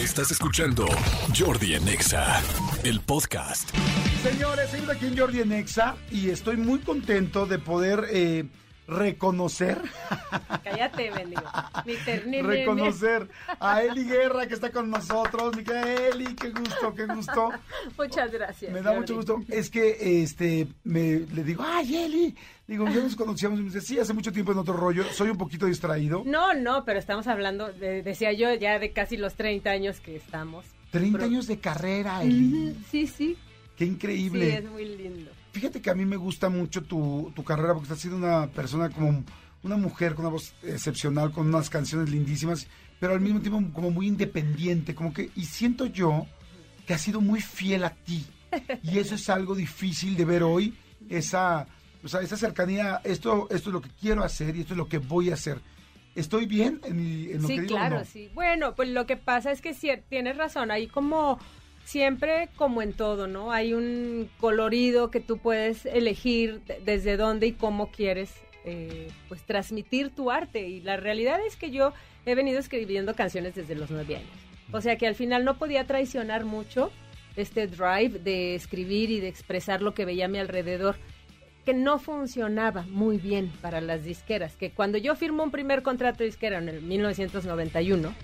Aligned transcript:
Estás 0.00 0.30
escuchando 0.30 0.86
Jordi 1.38 1.74
en 1.74 1.86
Exa, 1.86 2.42
el 2.84 3.00
podcast. 3.00 3.68
Señores, 4.22 4.70
seguimos 4.70 4.96
aquí 4.96 5.04
en 5.04 5.18
Jordi 5.18 5.40
en 5.40 5.52
Exa 5.52 5.94
y 6.10 6.30
estoy 6.30 6.56
muy 6.56 6.78
contento 6.78 7.44
de 7.44 7.58
poder 7.58 8.06
eh, 8.10 8.46
reconocer, 8.90 9.80
Cállate, 10.64 11.10
bendigo. 11.10 11.42
Mi 12.26 12.42
reconocer 12.42 13.28
a 13.58 13.82
Eli 13.82 14.04
Guerra 14.04 14.46
que 14.46 14.54
está 14.54 14.70
con 14.70 14.90
nosotros. 14.90 15.56
Mi 15.56 15.64
querida 15.64 16.08
Eli, 16.08 16.34
qué 16.34 16.50
gusto, 16.50 16.94
qué 16.94 17.06
gusto. 17.06 17.50
Muchas 17.96 18.30
gracias. 18.32 18.72
Me 18.72 18.82
da 18.82 18.92
mucho 18.92 19.14
gusto. 19.16 19.40
Es 19.48 19.70
que 19.70 20.22
este 20.22 20.66
me 20.84 21.20
le 21.20 21.44
digo, 21.44 21.64
ay 21.66 21.96
Eli, 21.96 22.36
digo, 22.66 22.86
ya 22.88 22.96
nos 23.02 23.16
conocíamos 23.16 23.58
y 23.60 23.62
me 23.62 23.68
dice, 23.70 23.80
sí, 23.80 23.98
hace 23.98 24.12
mucho 24.12 24.32
tiempo 24.32 24.52
en 24.52 24.58
otro 24.58 24.74
rollo, 24.74 25.04
soy 25.12 25.30
un 25.30 25.38
poquito 25.38 25.66
distraído. 25.66 26.22
No, 26.26 26.54
no, 26.54 26.84
pero 26.84 26.98
estamos 26.98 27.26
hablando, 27.26 27.72
de- 27.72 28.02
decía 28.02 28.32
yo, 28.32 28.52
ya 28.54 28.78
de 28.78 28.92
casi 28.92 29.16
los 29.16 29.34
30 29.34 29.70
años 29.70 30.00
que 30.00 30.16
estamos. 30.16 30.64
30 30.90 31.18
Pero- 31.18 31.30
años 31.30 31.46
de 31.46 31.58
carrera, 31.58 32.22
Eli. 32.22 32.76
Sí, 32.90 33.06
sí. 33.06 33.36
Qué 33.76 33.84
Sí, 33.86 33.92
increíble. 33.92 34.56
es 34.58 34.64
muy 34.70 34.84
lindo. 34.84 35.30
Fíjate 35.52 35.80
que 35.82 35.90
a 35.90 35.94
mí 35.94 36.04
me 36.04 36.16
gusta 36.16 36.48
mucho 36.48 36.82
tu, 36.82 37.32
tu 37.34 37.42
carrera 37.44 37.72
porque 37.74 37.84
estás 37.84 37.98
siendo 38.00 38.18
una 38.18 38.46
persona 38.48 38.88
como 38.90 39.24
una 39.62 39.76
mujer 39.76 40.14
con 40.14 40.24
una 40.26 40.32
voz 40.32 40.54
excepcional, 40.62 41.32
con 41.32 41.48
unas 41.48 41.68
canciones 41.68 42.08
lindísimas, 42.10 42.66
pero 42.98 43.12
al 43.14 43.20
mismo 43.20 43.40
tiempo 43.40 43.60
como 43.72 43.90
muy 43.90 44.06
independiente, 44.06 44.94
como 44.94 45.12
que, 45.12 45.30
y 45.34 45.44
siento 45.46 45.86
yo 45.86 46.26
que 46.86 46.94
has 46.94 47.00
sido 47.02 47.20
muy 47.20 47.40
fiel 47.40 47.84
a 47.84 47.90
ti. 47.90 48.24
Y 48.82 48.98
eso 48.98 49.14
es 49.14 49.28
algo 49.28 49.54
difícil 49.54 50.16
de 50.16 50.24
ver 50.24 50.42
hoy, 50.42 50.74
esa, 51.08 51.66
o 52.02 52.08
sea, 52.08 52.20
esa 52.20 52.36
cercanía, 52.36 53.00
esto, 53.04 53.48
esto 53.50 53.70
es 53.70 53.74
lo 53.74 53.80
que 53.80 53.90
quiero 54.00 54.24
hacer 54.24 54.56
y 54.56 54.60
esto 54.62 54.74
es 54.74 54.78
lo 54.78 54.88
que 54.88 54.98
voy 54.98 55.30
a 55.30 55.34
hacer. 55.34 55.60
¿Estoy 56.14 56.46
bien 56.46 56.80
en, 56.84 56.98
en 56.98 57.42
lo 57.42 57.48
Sí, 57.48 57.54
que 57.56 57.60
digo? 57.62 57.74
claro, 57.76 57.98
no? 58.00 58.04
sí. 58.04 58.30
Bueno, 58.34 58.74
pues 58.74 58.88
lo 58.88 59.06
que 59.06 59.16
pasa 59.16 59.52
es 59.52 59.60
que 59.60 59.74
sí, 59.74 59.88
tienes 60.08 60.36
razón, 60.36 60.70
hay 60.70 60.88
como 60.88 61.38
siempre 61.90 62.48
como 62.56 62.82
en 62.82 62.92
todo, 62.92 63.26
¿no? 63.26 63.50
Hay 63.50 63.74
un 63.74 64.30
colorido 64.38 65.10
que 65.10 65.18
tú 65.20 65.38
puedes 65.38 65.86
elegir 65.86 66.60
de- 66.62 66.80
desde 66.84 67.16
dónde 67.16 67.48
y 67.48 67.52
cómo 67.52 67.90
quieres 67.90 68.32
eh, 68.64 69.08
pues 69.28 69.42
transmitir 69.44 70.10
tu 70.10 70.30
arte 70.30 70.68
y 70.68 70.80
la 70.82 70.96
realidad 70.98 71.40
es 71.46 71.56
que 71.56 71.70
yo 71.70 71.92
he 72.26 72.34
venido 72.34 72.60
escribiendo 72.60 73.14
canciones 73.16 73.54
desde 73.54 73.74
los 73.74 73.90
nueve 73.90 74.16
años. 74.16 74.28
O 74.70 74.80
sea 74.80 74.96
que 74.96 75.06
al 75.06 75.14
final 75.16 75.44
no 75.44 75.56
podía 75.58 75.86
traicionar 75.86 76.44
mucho 76.44 76.92
este 77.36 77.66
drive 77.66 78.18
de 78.20 78.54
escribir 78.54 79.10
y 79.10 79.18
de 79.18 79.28
expresar 79.28 79.82
lo 79.82 79.94
que 79.94 80.04
veía 80.04 80.26
a 80.26 80.28
mi 80.28 80.38
alrededor 80.38 80.96
que 81.64 81.74
no 81.74 81.98
funcionaba 81.98 82.82
muy 82.82 83.16
bien 83.18 83.50
para 83.62 83.80
las 83.80 84.04
disqueras, 84.04 84.56
que 84.56 84.70
cuando 84.70 84.96
yo 84.98 85.16
firmo 85.16 85.42
un 85.42 85.50
primer 85.50 85.82
contrato 85.82 86.22
disquera 86.22 86.58
en 86.58 86.68
el 86.68 86.82
1991, 86.82 88.14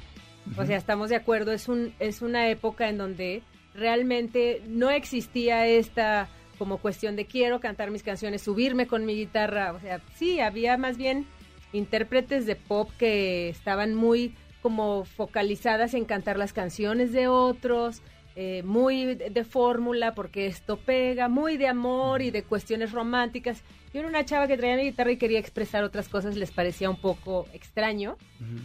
o 0.56 0.67
sea, 0.67 0.77
estamos 0.77 1.11
de 1.11 1.17
acuerdo, 1.17 1.50
es 1.53 1.69
un 1.69 1.92
es 1.98 2.22
una 2.22 2.48
época 2.50 2.89
en 2.89 2.98
donde 2.98 3.42
realmente 3.77 4.62
no 4.66 4.91
existía 4.91 5.66
esta 5.66 6.28
como 6.58 6.78
cuestión 6.78 7.16
de 7.16 7.27
quiero 7.27 7.60
cantar 7.60 7.91
mis 7.91 8.02
canciones, 8.02 8.42
subirme 8.42 8.86
con 8.86 9.05
mi 9.05 9.14
guitarra, 9.14 9.72
o 9.72 9.80
sea, 9.80 10.00
sí, 10.14 10.41
había 10.41 10.77
más 10.77 10.96
bien 10.96 11.27
intérpretes 11.72 12.47
de 12.47 12.56
pop 12.56 12.91
que 12.98 13.50
estaban 13.50 13.94
muy 13.94 14.34
como 14.62 15.04
focalizadas 15.04 15.94
en 15.94 16.04
cantar 16.04 16.38
las 16.38 16.52
canciones 16.52 17.12
de 17.12 17.28
otros, 17.28 18.02
eh, 18.39 18.62
muy 18.65 19.15
de, 19.15 19.31
de 19.31 19.45
fórmula 19.45 20.15
porque 20.15 20.47
esto 20.47 20.77
pega, 20.77 21.27
muy 21.29 21.56
de 21.56 21.69
amor 21.69 22.20
y 22.20 22.31
de 22.31 22.43
cuestiones 22.43 22.93
románticas. 22.93 23.62
Yo 23.95 24.01
era 24.01 24.09
una 24.09 24.27
chava 24.27 24.47
que 24.47 24.59
traía 24.59 24.77
mi 24.77 24.83
guitarra 24.83 25.12
y 25.12 25.17
quería 25.17 25.39
expresar 25.39 25.83
otras 25.84 26.11
cosas, 26.11 26.37
les 26.37 26.51
parecía 26.51 26.91
un 26.91 27.01
poco 27.01 27.47
extraño 27.55 28.19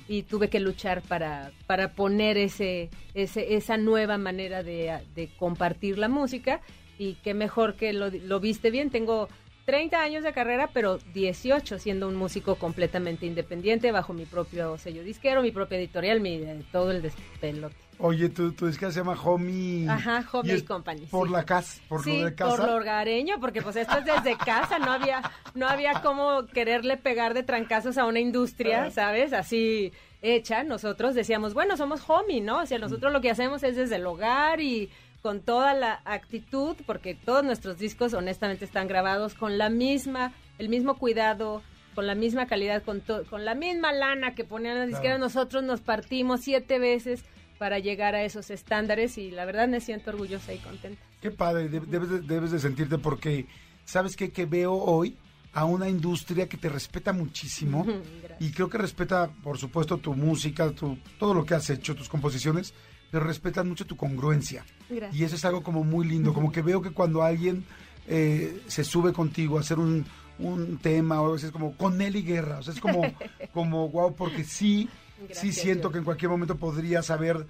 y 0.09 0.23
tuve 0.23 0.49
que 0.49 0.59
luchar 0.59 1.01
para, 1.01 1.53
para 1.67 1.93
poner 1.93 2.37
ese, 2.37 2.89
ese, 3.13 3.55
esa 3.55 3.77
nueva 3.77 4.17
manera 4.17 4.61
de, 4.61 4.99
de 5.15 5.29
compartir 5.39 5.97
la 5.97 6.09
música 6.09 6.59
y 6.97 7.13
qué 7.23 7.33
mejor 7.33 7.75
que 7.75 7.93
lo, 7.93 8.09
lo 8.09 8.41
viste 8.41 8.71
bien. 8.71 8.89
Tengo 8.89 9.29
30 9.65 10.01
años 10.01 10.23
de 10.23 10.33
carrera, 10.33 10.69
pero 10.73 10.97
18 11.13 11.79
siendo 11.79 12.07
un 12.09 12.15
músico 12.15 12.55
completamente 12.55 13.25
independiente, 13.25 13.91
bajo 13.91 14.11
mi 14.11 14.25
propio 14.25 14.77
sello 14.77 15.03
disquero, 15.03 15.41
mi 15.41 15.51
propia 15.51 15.77
editorial, 15.77 16.19
mi, 16.19 16.35
eh, 16.35 16.61
todo 16.71 16.91
el 16.91 17.01
despelote. 17.01 17.75
Oye, 18.03 18.29
tu, 18.29 18.51
tu 18.53 18.65
disquera 18.67 18.91
se 18.91 18.99
llama 18.99 19.13
Homie... 19.23 19.87
Ajá, 19.87 20.25
Homie 20.31 20.55
y 20.57 20.61
Company, 20.63 21.05
Por 21.05 21.27
sí. 21.27 21.33
la 21.33 21.43
casa, 21.45 21.81
por 21.87 22.03
sí, 22.03 22.19
lo 22.19 22.25
de 22.25 22.35
casa. 22.35 22.57
por 22.57 22.65
lo 22.67 22.75
hogareño, 22.77 23.39
porque 23.39 23.61
pues 23.61 23.75
esto 23.75 23.97
es 23.99 24.05
desde 24.05 24.35
casa, 24.37 24.79
no 24.79 24.91
había, 24.91 25.21
no 25.53 25.67
había 25.67 26.01
como 26.01 26.45
quererle 26.47 26.97
pegar 26.97 27.33
de 27.35 27.43
trancazos 27.43 27.97
a 27.99 28.05
una 28.05 28.19
industria, 28.19 28.89
¿sabes? 28.91 29.33
Así 29.33 29.91
hecha. 30.23 30.63
Nosotros 30.63 31.13
decíamos, 31.13 31.53
bueno, 31.53 31.77
somos 31.77 32.01
homie, 32.09 32.41
¿no? 32.41 32.57
O 32.61 32.65
sea, 32.65 32.79
nosotros 32.79 33.13
lo 33.13 33.21
que 33.21 33.29
hacemos 33.29 33.61
es 33.63 33.75
desde 33.75 33.97
el 33.97 34.05
hogar 34.07 34.61
y 34.61 34.89
con 35.21 35.41
toda 35.41 35.75
la 35.75 36.01
actitud, 36.05 36.75
porque 36.87 37.13
todos 37.13 37.43
nuestros 37.43 37.77
discos 37.77 38.13
honestamente 38.15 38.65
están 38.65 38.87
grabados 38.87 39.35
con 39.35 39.59
la 39.59 39.69
misma, 39.69 40.33
el 40.57 40.69
mismo 40.69 40.97
cuidado, 40.97 41.61
con 41.93 42.07
la 42.07 42.15
misma 42.15 42.47
calidad, 42.47 42.81
con, 42.81 43.01
to- 43.01 43.25
con 43.29 43.45
la 43.45 43.53
misma 43.53 43.91
lana 43.93 44.33
que 44.33 44.43
ponían 44.43 44.79
las 44.79 44.87
disqueras. 44.87 45.19
Nosotros 45.19 45.61
nos 45.61 45.81
partimos 45.81 46.41
siete 46.41 46.79
veces 46.79 47.23
para 47.61 47.77
llegar 47.77 48.15
a 48.15 48.23
esos 48.23 48.49
estándares 48.49 49.19
y 49.19 49.29
la 49.29 49.45
verdad 49.45 49.67
me 49.67 49.81
siento 49.81 50.09
orgullosa 50.09 50.51
y 50.51 50.57
contenta. 50.57 50.99
Qué 51.21 51.29
padre, 51.29 51.69
de- 51.69 51.79
debes 51.81 52.09
de, 52.09 52.21
debes 52.21 52.49
de 52.49 52.57
sentirte 52.57 52.97
porque, 52.97 53.45
¿sabes 53.85 54.15
qué? 54.15 54.31
Que 54.31 54.47
veo 54.47 54.73
hoy 54.73 55.15
a 55.53 55.65
una 55.65 55.87
industria 55.87 56.49
que 56.49 56.57
te 56.57 56.69
respeta 56.69 57.13
muchísimo 57.13 57.85
y 58.39 58.49
creo 58.49 58.67
que 58.67 58.79
respeta, 58.79 59.29
por 59.43 59.59
supuesto, 59.59 59.99
tu 59.99 60.15
música, 60.15 60.71
tu, 60.71 60.97
todo 61.19 61.35
lo 61.35 61.45
que 61.45 61.53
has 61.53 61.69
hecho, 61.69 61.93
tus 61.95 62.09
composiciones, 62.09 62.73
pero 63.11 63.25
respetan 63.25 63.69
mucho 63.69 63.85
tu 63.85 63.95
congruencia. 63.95 64.65
Gracias. 64.89 65.15
Y 65.21 65.23
eso 65.23 65.35
es 65.35 65.45
algo 65.45 65.61
como 65.61 65.83
muy 65.83 66.07
lindo, 66.07 66.33
como 66.33 66.51
que 66.51 66.63
veo 66.63 66.81
que 66.81 66.89
cuando 66.89 67.21
alguien 67.21 67.63
eh, 68.07 68.59
se 68.65 68.83
sube 68.83 69.13
contigo 69.13 69.59
a 69.59 69.61
hacer 69.61 69.77
un, 69.77 70.03
un 70.39 70.79
tema, 70.79 71.21
o 71.21 71.29
a 71.29 71.33
veces 71.33 71.51
como 71.51 71.77
con 71.77 71.95
Nelly 71.99 72.23
Guerra, 72.23 72.57
o 72.57 72.63
sea, 72.63 72.73
es 72.73 72.79
como, 72.79 73.03
como 73.53 73.87
wow, 73.89 74.15
porque 74.15 74.43
sí, 74.43 74.89
sí 75.31 75.51
siento 75.51 75.91
que 75.91 75.99
en 75.99 76.03
cualquier 76.03 76.29
momento 76.29 76.55
podrías 76.57 77.09
haber... 77.11 77.45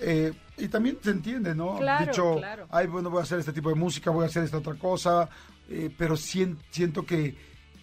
eh, 0.00 0.32
y 0.58 0.68
también 0.68 0.98
se 1.02 1.10
entiende, 1.10 1.54
¿no? 1.54 1.76
Claro, 1.78 2.06
Dicho, 2.06 2.36
claro. 2.36 2.66
ay, 2.70 2.86
bueno, 2.86 3.10
voy 3.10 3.20
a 3.20 3.22
hacer 3.22 3.38
este 3.38 3.52
tipo 3.52 3.68
de 3.68 3.74
música, 3.76 4.10
voy 4.10 4.24
a 4.24 4.28
hacer 4.28 4.44
esta 4.44 4.58
otra 4.58 4.74
cosa, 4.74 5.28
eh, 5.68 5.90
pero 5.96 6.16
sien- 6.16 6.56
siento 6.70 7.04
que, 7.06 7.34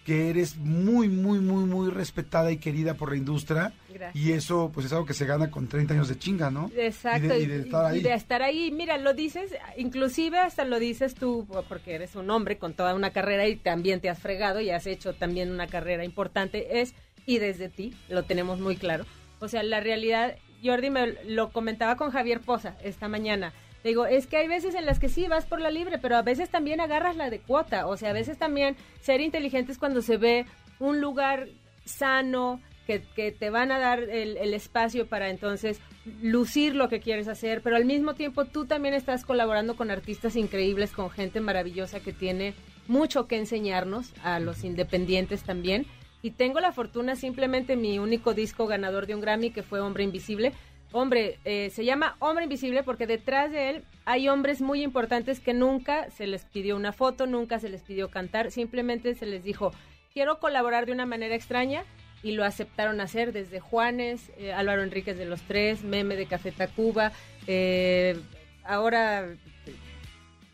que 0.04 0.30
eres 0.30 0.56
muy, 0.56 1.08
muy, 1.08 1.38
muy, 1.38 1.64
muy 1.64 1.90
respetada 1.90 2.50
y 2.50 2.56
querida 2.58 2.94
por 2.94 3.10
la 3.10 3.16
industria. 3.16 3.72
Gracias. 3.92 4.16
Y 4.24 4.32
eso, 4.32 4.70
pues, 4.74 4.86
es 4.86 4.92
algo 4.92 5.06
que 5.06 5.14
se 5.14 5.26
gana 5.26 5.50
con 5.50 5.68
30 5.68 5.94
años 5.94 6.08
de 6.08 6.18
chinga, 6.18 6.50
¿no? 6.50 6.70
Exacto. 6.76 7.24
Y 7.26 7.28
de, 7.28 7.38
y 7.40 7.46
de 7.46 7.60
estar 7.60 7.84
ahí. 7.86 7.98
y 7.98 8.02
de 8.02 8.14
estar 8.14 8.42
ahí. 8.42 8.70
Mira, 8.72 8.98
lo 8.98 9.14
dices, 9.14 9.52
inclusive 9.76 10.38
hasta 10.38 10.64
lo 10.64 10.78
dices 10.78 11.14
tú, 11.14 11.46
porque 11.68 11.94
eres 11.94 12.14
un 12.16 12.30
hombre 12.30 12.58
con 12.58 12.74
toda 12.74 12.94
una 12.94 13.10
carrera 13.12 13.46
y 13.48 13.56
también 13.56 14.00
te 14.00 14.08
has 14.10 14.18
fregado 14.18 14.60
y 14.60 14.70
has 14.70 14.86
hecho 14.86 15.14
también 15.14 15.50
una 15.50 15.66
carrera 15.66 16.04
importante, 16.04 16.80
es, 16.80 16.94
y 17.26 17.38
desde 17.38 17.68
ti, 17.68 17.94
lo 18.08 18.24
tenemos 18.24 18.58
muy 18.60 18.76
claro. 18.76 19.04
O 19.42 19.48
sea, 19.48 19.62
la 19.64 19.80
realidad, 19.80 20.36
Jordi 20.62 20.88
me 20.88 21.14
lo 21.24 21.50
comentaba 21.50 21.96
con 21.96 22.10
Javier 22.12 22.40
Poza 22.40 22.76
esta 22.84 23.08
mañana. 23.08 23.52
Le 23.82 23.90
Digo, 23.90 24.06
es 24.06 24.28
que 24.28 24.36
hay 24.36 24.46
veces 24.46 24.76
en 24.76 24.86
las 24.86 25.00
que 25.00 25.08
sí 25.08 25.26
vas 25.26 25.46
por 25.46 25.60
la 25.60 25.70
libre, 25.70 25.98
pero 25.98 26.16
a 26.16 26.22
veces 26.22 26.48
también 26.48 26.80
agarras 26.80 27.16
la 27.16 27.28
de 27.28 27.40
cuota. 27.40 27.88
O 27.88 27.96
sea, 27.96 28.10
a 28.10 28.12
veces 28.12 28.38
también 28.38 28.76
ser 29.00 29.20
inteligente 29.20 29.72
es 29.72 29.78
cuando 29.78 30.00
se 30.00 30.16
ve 30.16 30.46
un 30.78 31.00
lugar 31.00 31.48
sano, 31.84 32.60
que, 32.86 33.02
que 33.16 33.32
te 33.32 33.50
van 33.50 33.72
a 33.72 33.78
dar 33.78 34.00
el, 34.00 34.36
el 34.36 34.54
espacio 34.54 35.06
para 35.06 35.30
entonces 35.30 35.80
lucir 36.20 36.74
lo 36.74 36.88
que 36.88 37.00
quieres 37.00 37.28
hacer, 37.28 37.62
pero 37.62 37.76
al 37.76 37.84
mismo 37.84 38.14
tiempo 38.14 38.44
tú 38.44 38.66
también 38.66 38.94
estás 38.94 39.24
colaborando 39.24 39.76
con 39.76 39.90
artistas 39.90 40.36
increíbles, 40.36 40.92
con 40.92 41.10
gente 41.10 41.40
maravillosa 41.40 42.00
que 42.00 42.12
tiene 42.12 42.54
mucho 42.88 43.26
que 43.26 43.38
enseñarnos, 43.38 44.12
a 44.22 44.40
los 44.40 44.64
independientes 44.64 45.42
también. 45.42 45.86
Y 46.22 46.30
tengo 46.30 46.60
la 46.60 46.72
fortuna, 46.72 47.16
simplemente 47.16 47.76
mi 47.76 47.98
único 47.98 48.32
disco 48.32 48.66
ganador 48.66 49.06
de 49.06 49.14
un 49.14 49.20
Grammy, 49.20 49.50
que 49.50 49.64
fue 49.64 49.80
Hombre 49.80 50.04
Invisible. 50.04 50.52
Hombre, 50.92 51.38
eh, 51.44 51.70
se 51.70 51.84
llama 51.84 52.16
Hombre 52.20 52.44
Invisible 52.44 52.82
porque 52.82 53.06
detrás 53.06 53.50
de 53.50 53.70
él 53.70 53.84
hay 54.04 54.28
hombres 54.28 54.60
muy 54.60 54.82
importantes 54.82 55.40
que 55.40 55.54
nunca 55.54 56.10
se 56.10 56.26
les 56.26 56.44
pidió 56.44 56.76
una 56.76 56.92
foto, 56.92 57.26
nunca 57.26 57.58
se 57.58 57.70
les 57.70 57.82
pidió 57.82 58.10
cantar, 58.10 58.50
simplemente 58.50 59.14
se 59.14 59.26
les 59.26 59.42
dijo, 59.42 59.72
quiero 60.12 60.38
colaborar 60.38 60.86
de 60.86 60.92
una 60.92 61.06
manera 61.06 61.34
extraña 61.34 61.84
y 62.22 62.32
lo 62.32 62.44
aceptaron 62.44 63.00
hacer 63.00 63.32
desde 63.32 63.58
Juanes, 63.58 64.30
eh, 64.36 64.52
Álvaro 64.52 64.82
Enríquez 64.82 65.16
de 65.16 65.24
los 65.24 65.40
Tres, 65.42 65.82
Meme 65.82 66.14
de 66.14 66.26
Café 66.26 66.52
Tacuba, 66.52 67.10
eh, 67.46 68.16
ahora 68.64 69.26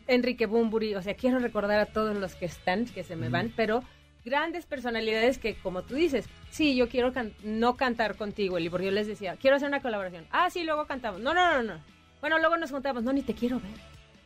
Enrique 0.07 0.47
Bumburi, 0.47 0.95
o 0.95 1.01
sea, 1.01 1.13
quiero 1.13 1.39
recordar 1.39 1.79
a 1.79 1.85
todos 1.85 2.17
los 2.17 2.35
que 2.35 2.45
están, 2.45 2.85
que 2.85 3.03
se 3.03 3.15
me 3.15 3.29
van, 3.29 3.53
pero 3.55 3.83
grandes 4.29 4.65
personalidades 4.65 5.37
que, 5.39 5.55
como 5.55 5.81
tú 5.81 5.95
dices, 5.95 6.25
sí, 6.51 6.75
yo 6.75 6.87
quiero 6.87 7.11
can- 7.13 7.33
no 7.43 7.75
cantar 7.75 8.15
contigo, 8.15 8.57
Eli, 8.57 8.69
porque 8.69 8.85
yo 8.85 8.91
les 8.91 9.07
decía, 9.07 9.35
quiero 9.35 9.55
hacer 9.57 9.67
una 9.67 9.81
colaboración. 9.81 10.25
Ah, 10.31 10.49
sí, 10.49 10.63
luego 10.63 10.85
cantamos. 10.85 11.19
No, 11.21 11.33
no, 11.33 11.55
no, 11.55 11.63
no. 11.63 11.81
Bueno, 12.21 12.37
luego 12.39 12.55
nos 12.57 12.71
juntamos. 12.71 13.03
No, 13.03 13.11
ni 13.11 13.21
te 13.21 13.33
quiero 13.33 13.59
ver. 13.59 13.71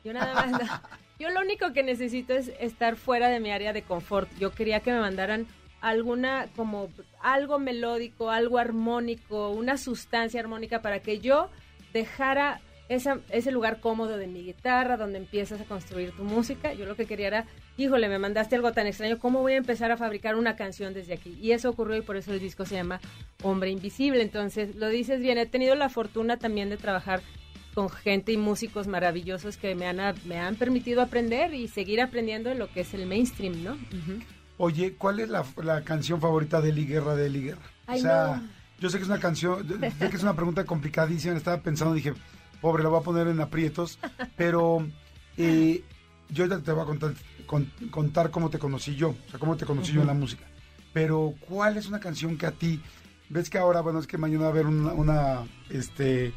Yo 0.03 0.13
nada 0.13 0.33
más. 0.33 0.51
no. 0.51 0.59
Yo 1.19 1.29
lo 1.29 1.39
único 1.41 1.71
que 1.73 1.83
necesito 1.83 2.33
es 2.33 2.51
estar 2.59 2.95
fuera 2.97 3.29
de 3.29 3.39
mi 3.39 3.51
área 3.51 3.71
de 3.71 3.83
confort. 3.83 4.29
Yo 4.39 4.51
quería 4.51 4.81
que 4.81 4.91
me 4.91 4.99
mandaran 4.99 5.47
alguna, 5.79 6.47
como 6.55 6.89
algo 7.21 7.59
melódico, 7.59 8.29
algo 8.31 8.57
armónico, 8.57 9.49
una 9.51 9.77
sustancia 9.77 10.39
armónica 10.39 10.81
para 10.81 10.99
que 11.01 11.19
yo 11.19 11.49
dejara 11.93 12.59
esa, 12.93 13.19
ese 13.29 13.51
lugar 13.51 13.79
cómodo 13.79 14.17
de 14.17 14.27
mi 14.27 14.43
guitarra, 14.43 14.97
donde 14.97 15.17
empiezas 15.17 15.61
a 15.61 15.65
construir 15.65 16.11
tu 16.11 16.23
música. 16.23 16.73
Yo 16.73 16.85
lo 16.85 16.95
que 16.95 17.05
quería 17.05 17.27
era, 17.27 17.45
híjole, 17.77 18.09
me 18.09 18.19
mandaste 18.19 18.55
algo 18.55 18.71
tan 18.71 18.87
extraño, 18.87 19.19
¿cómo 19.19 19.41
voy 19.41 19.53
a 19.53 19.57
empezar 19.57 19.91
a 19.91 19.97
fabricar 19.97 20.35
una 20.35 20.55
canción 20.55 20.93
desde 20.93 21.13
aquí? 21.13 21.37
Y 21.41 21.51
eso 21.51 21.69
ocurrió 21.69 21.97
y 21.97 22.01
por 22.01 22.17
eso 22.17 22.33
el 22.33 22.39
disco 22.39 22.65
se 22.65 22.75
llama 22.75 22.99
Hombre 23.41 23.71
Invisible. 23.71 24.21
Entonces, 24.21 24.75
lo 24.75 24.89
dices 24.89 25.19
bien, 25.19 25.37
he 25.37 25.45
tenido 25.45 25.75
la 25.75 25.89
fortuna 25.89 26.37
también 26.37 26.69
de 26.69 26.77
trabajar 26.77 27.21
con 27.73 27.89
gente 27.89 28.31
y 28.31 28.37
músicos 28.37 28.87
maravillosos 28.87 29.57
que 29.57 29.75
me 29.75 29.87
han, 29.87 29.99
me 30.25 30.39
han 30.39 30.55
permitido 30.55 31.01
aprender 31.01 31.53
y 31.53 31.67
seguir 31.67 32.01
aprendiendo 32.01 32.51
en 32.51 32.59
lo 32.59 32.71
que 32.71 32.81
es 32.81 32.93
el 32.93 33.07
mainstream, 33.07 33.63
¿no? 33.63 33.77
Oye, 34.57 34.93
¿cuál 34.93 35.19
es 35.19 35.29
la, 35.29 35.81
canción 35.83 36.21
favorita 36.21 36.61
de 36.61 36.69
Eli 36.69 36.85
Guerra 36.85 37.15
de 37.15 37.25
Eli 37.25 37.41
Guerra? 37.41 37.61
o 37.87 37.97
sea, 37.97 38.41
yo 38.79 38.89
sé 38.89 38.97
que 38.97 39.03
es 39.03 39.09
una 39.09 39.19
canción, 39.19 39.67
sé 39.67 40.09
que 40.09 40.15
es 40.15 40.23
una 40.23 40.35
pregunta 40.35 40.65
complicadísima, 40.65 41.35
estaba 41.35 41.61
pensando, 41.61 41.93
dije, 41.93 42.13
pobre, 42.63 42.81
la 42.81 42.89
voy 42.89 43.01
a 43.01 43.03
poner 43.03 43.27
en 43.27 43.41
aprietos, 43.41 43.99
pero 44.37 44.87
eh, 45.37 45.83
yo 46.29 46.45
ya 46.45 46.59
te 46.59 46.71
voy 46.71 46.83
a 46.83 46.85
contar, 46.85 47.13
contar 47.91 48.31
cómo 48.31 48.49
te 48.49 48.57
conocí 48.57 48.95
yo, 48.95 49.09
o 49.09 49.29
sea, 49.29 49.37
cómo 49.37 49.57
te 49.57 49.65
conocí 49.65 49.91
yo 49.91 50.01
en 50.01 50.07
la 50.07 50.13
música. 50.13 50.45
Pero, 50.93 51.33
¿cuál 51.49 51.75
es 51.75 51.87
una 51.87 51.99
canción 51.99 52.37
que 52.37 52.45
a 52.45 52.51
ti, 52.51 52.81
ves 53.27 53.49
que 53.49 53.57
ahora, 53.57 53.81
bueno, 53.81 53.99
es 53.99 54.07
que 54.07 54.17
mañana 54.17 54.43
va 54.43 54.47
a 54.47 54.51
haber 54.51 54.65
una, 54.67 54.93
una 54.93 55.43
este, 55.69 56.33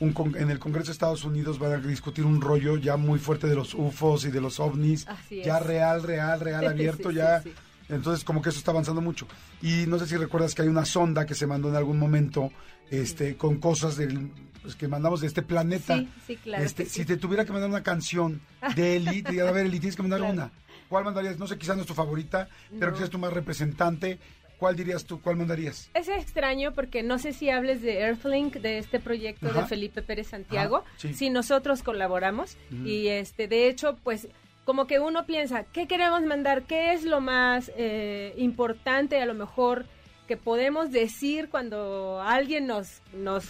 en 0.00 0.50
el 0.50 0.58
Congreso 0.58 0.86
de 0.86 0.92
Estados 0.92 1.24
Unidos 1.24 1.60
van 1.60 1.72
a 1.72 1.76
discutir 1.78 2.24
un 2.24 2.40
rollo 2.40 2.76
ya 2.76 2.96
muy 2.96 3.20
fuerte 3.20 3.46
de 3.46 3.54
los 3.54 3.74
UFOs 3.74 4.24
y 4.24 4.30
de 4.30 4.40
los 4.40 4.58
ovnis, 4.58 5.06
ya 5.30 5.60
real, 5.60 6.02
real, 6.02 6.40
real, 6.40 6.66
abierto, 6.68 7.12
ya. 7.12 7.42
Entonces, 7.88 8.24
como 8.24 8.42
que 8.42 8.50
eso 8.50 8.58
está 8.58 8.70
avanzando 8.70 9.00
mucho. 9.00 9.26
Y 9.62 9.86
no 9.86 9.98
sé 9.98 10.06
si 10.06 10.16
recuerdas 10.16 10.54
que 10.54 10.62
hay 10.62 10.68
una 10.68 10.84
sonda 10.84 11.26
que 11.26 11.34
se 11.34 11.46
mandó 11.46 11.68
en 11.68 11.76
algún 11.76 11.98
momento 11.98 12.50
este, 12.90 13.36
con 13.36 13.58
cosas 13.58 13.96
del, 13.96 14.30
pues, 14.62 14.76
que 14.76 14.88
mandamos 14.88 15.20
de 15.20 15.26
este 15.28 15.42
planeta. 15.42 15.96
Sí, 15.96 16.08
sí, 16.26 16.36
claro. 16.36 16.64
Este, 16.64 16.84
si 16.86 17.04
te 17.04 17.16
tuviera 17.16 17.44
que 17.44 17.52
mandar 17.52 17.70
una 17.70 17.82
canción 17.82 18.40
de 18.76 18.96
Eli, 18.96 19.22
te 19.22 19.30
diría, 19.30 19.48
a 19.48 19.52
ver, 19.52 19.66
Eli, 19.66 19.80
tienes 19.80 19.96
que 19.96 20.02
mandar 20.02 20.22
una. 20.22 20.50
¿Cuál 20.88 21.04
mandarías? 21.04 21.38
No 21.38 21.46
sé, 21.46 21.58
quizás 21.58 21.76
no 21.76 21.82
es 21.82 21.88
tu 21.88 21.94
favorita, 21.94 22.48
pero 22.78 22.92
quizás 22.92 23.10
tu 23.10 23.18
más 23.18 23.32
representante. 23.32 24.18
¿Cuál 24.58 24.74
dirías 24.74 25.04
tú? 25.04 25.20
¿Cuál 25.20 25.36
mandarías? 25.36 25.88
Es 25.94 26.08
extraño 26.08 26.74
porque 26.74 27.02
no 27.02 27.18
sé 27.18 27.32
si 27.32 27.48
hables 27.48 27.80
de 27.80 28.00
Earthlink, 28.00 28.56
de 28.56 28.78
este 28.78 28.98
proyecto 28.98 29.52
de 29.52 29.64
Felipe 29.66 30.02
Pérez 30.02 30.28
Santiago. 30.28 30.84
Si 30.96 31.30
nosotros 31.30 31.82
colaboramos 31.82 32.56
y 32.84 33.06
este, 33.06 33.46
de 33.48 33.68
hecho, 33.68 33.96
pues 34.02 34.28
como 34.68 34.86
que 34.86 35.00
uno 35.00 35.24
piensa, 35.24 35.64
¿qué 35.64 35.86
queremos 35.86 36.20
mandar? 36.24 36.64
¿Qué 36.64 36.92
es 36.92 37.02
lo 37.02 37.22
más 37.22 37.72
eh, 37.78 38.34
importante 38.36 39.18
a 39.18 39.24
lo 39.24 39.32
mejor 39.32 39.86
que 40.26 40.36
podemos 40.36 40.90
decir 40.90 41.48
cuando 41.48 42.20
alguien 42.20 42.66
nos, 42.66 43.00
nos 43.14 43.46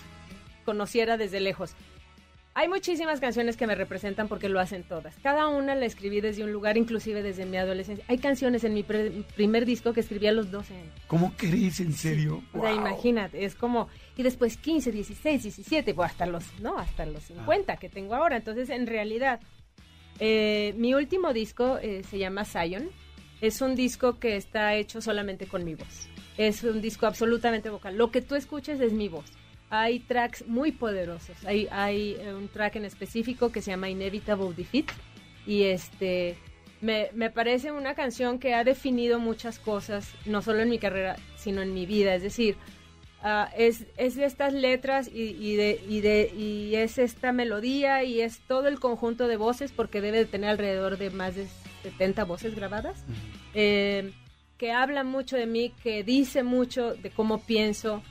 conociera 0.64 1.16
desde 1.16 1.40
lejos? 1.40 1.74
Hay 2.54 2.68
muchísimas 2.68 3.18
canciones 3.18 3.56
que 3.56 3.66
me 3.66 3.74
representan 3.74 4.28
porque 4.28 4.48
lo 4.48 4.60
hacen 4.60 4.84
todas. 4.84 5.16
Cada 5.20 5.48
una 5.48 5.74
la 5.74 5.86
escribí 5.86 6.20
desde 6.20 6.44
un 6.44 6.52
lugar, 6.52 6.76
inclusive 6.76 7.20
desde 7.20 7.46
mi 7.46 7.56
adolescencia. 7.56 8.04
Hay 8.06 8.18
canciones 8.18 8.62
en 8.62 8.74
mi 8.74 8.84
primer 8.84 9.66
disco 9.66 9.92
que 9.92 10.00
escribí 10.00 10.28
a 10.28 10.32
los 10.32 10.52
12 10.52 10.72
años. 10.72 10.92
¿Cómo 11.08 11.32
crees? 11.36 11.80
¿En 11.80 11.94
serio? 11.94 12.44
O 12.52 12.60
sea, 12.60 12.72
imagínate, 12.72 13.44
es 13.44 13.56
como... 13.56 13.88
Y 14.16 14.22
después 14.22 14.56
15, 14.56 14.92
16, 14.92 15.42
17, 15.42 15.94
pues 15.94 16.12
hasta 16.12 16.26
los, 16.26 16.44
¿no? 16.60 16.78
Hasta 16.78 17.06
los 17.06 17.24
50 17.24 17.76
que 17.78 17.88
tengo 17.88 18.14
ahora. 18.14 18.36
Entonces, 18.36 18.70
en 18.70 18.86
realidad, 18.86 19.40
eh, 20.18 20.74
mi 20.76 20.94
último 20.94 21.32
disco 21.32 21.78
eh, 21.78 22.02
se 22.04 22.18
llama 22.18 22.44
Zion. 22.44 22.90
Es 23.40 23.60
un 23.60 23.74
disco 23.74 24.18
que 24.18 24.36
está 24.36 24.74
hecho 24.74 25.00
solamente 25.00 25.46
con 25.46 25.64
mi 25.64 25.74
voz. 25.74 26.08
Es 26.36 26.64
un 26.64 26.80
disco 26.80 27.06
absolutamente 27.06 27.70
vocal. 27.70 27.96
Lo 27.96 28.10
que 28.10 28.20
tú 28.20 28.34
escuches 28.34 28.80
es 28.80 28.92
mi 28.92 29.08
voz 29.08 29.26
hay 29.70 30.00
tracks 30.00 30.46
muy 30.46 30.72
poderosos. 30.72 31.36
Hay, 31.44 31.68
hay 31.70 32.16
eh, 32.18 32.34
un 32.34 32.48
track 32.48 32.76
en 32.76 32.84
específico 32.84 33.50
que 33.50 33.60
se 33.60 33.70
llama 33.70 33.90
Inevitable 33.90 34.54
Defeat 34.56 34.86
y 35.46 35.64
este 35.64 36.36
me, 36.80 37.08
me, 37.14 37.30
parece 37.30 37.72
una 37.72 37.94
canción 37.94 38.38
que 38.38 38.54
ha 38.54 38.62
definido 38.64 39.18
muchas 39.18 39.58
cosas, 39.58 40.08
no 40.26 40.42
solo 40.42 40.60
en 40.60 40.70
mi 40.70 40.78
carrera, 40.78 41.16
sino 41.36 41.60
en 41.60 41.74
mi 41.74 41.86
vida. 41.86 42.14
Es 42.14 42.22
decir, 42.22 42.56
uh, 43.22 43.46
es, 43.56 43.86
es, 43.96 44.16
estas 44.16 44.52
letras 44.52 45.08
y, 45.08 45.36
y, 45.38 45.56
de, 45.56 45.80
y, 45.88 46.00
de, 46.00 46.32
y 46.36 46.74
es 46.74 46.98
esta 46.98 47.32
melodía 47.32 48.04
y 48.04 48.20
es 48.20 48.40
todo 48.46 48.68
el 48.68 48.78
conjunto 48.80 49.28
de 49.28 49.36
voces, 49.36 49.72
porque 49.72 50.00
debe 50.00 50.18
de 50.18 50.26
tener 50.26 50.50
alrededor 50.50 50.98
de 50.98 51.10
más 51.10 51.36
de 51.36 51.46
70 51.82 52.24
voces 52.24 52.54
grabadas, 52.54 53.04
eh, 53.54 54.12
que 54.56 54.72
habla 54.72 55.04
mucho 55.04 55.36
de 55.36 55.46
mí, 55.46 55.72
que 55.82 56.02
dice 56.02 56.42
mucho 56.42 56.94
de 56.94 57.10
cómo 57.10 57.40
pienso, 57.40 58.02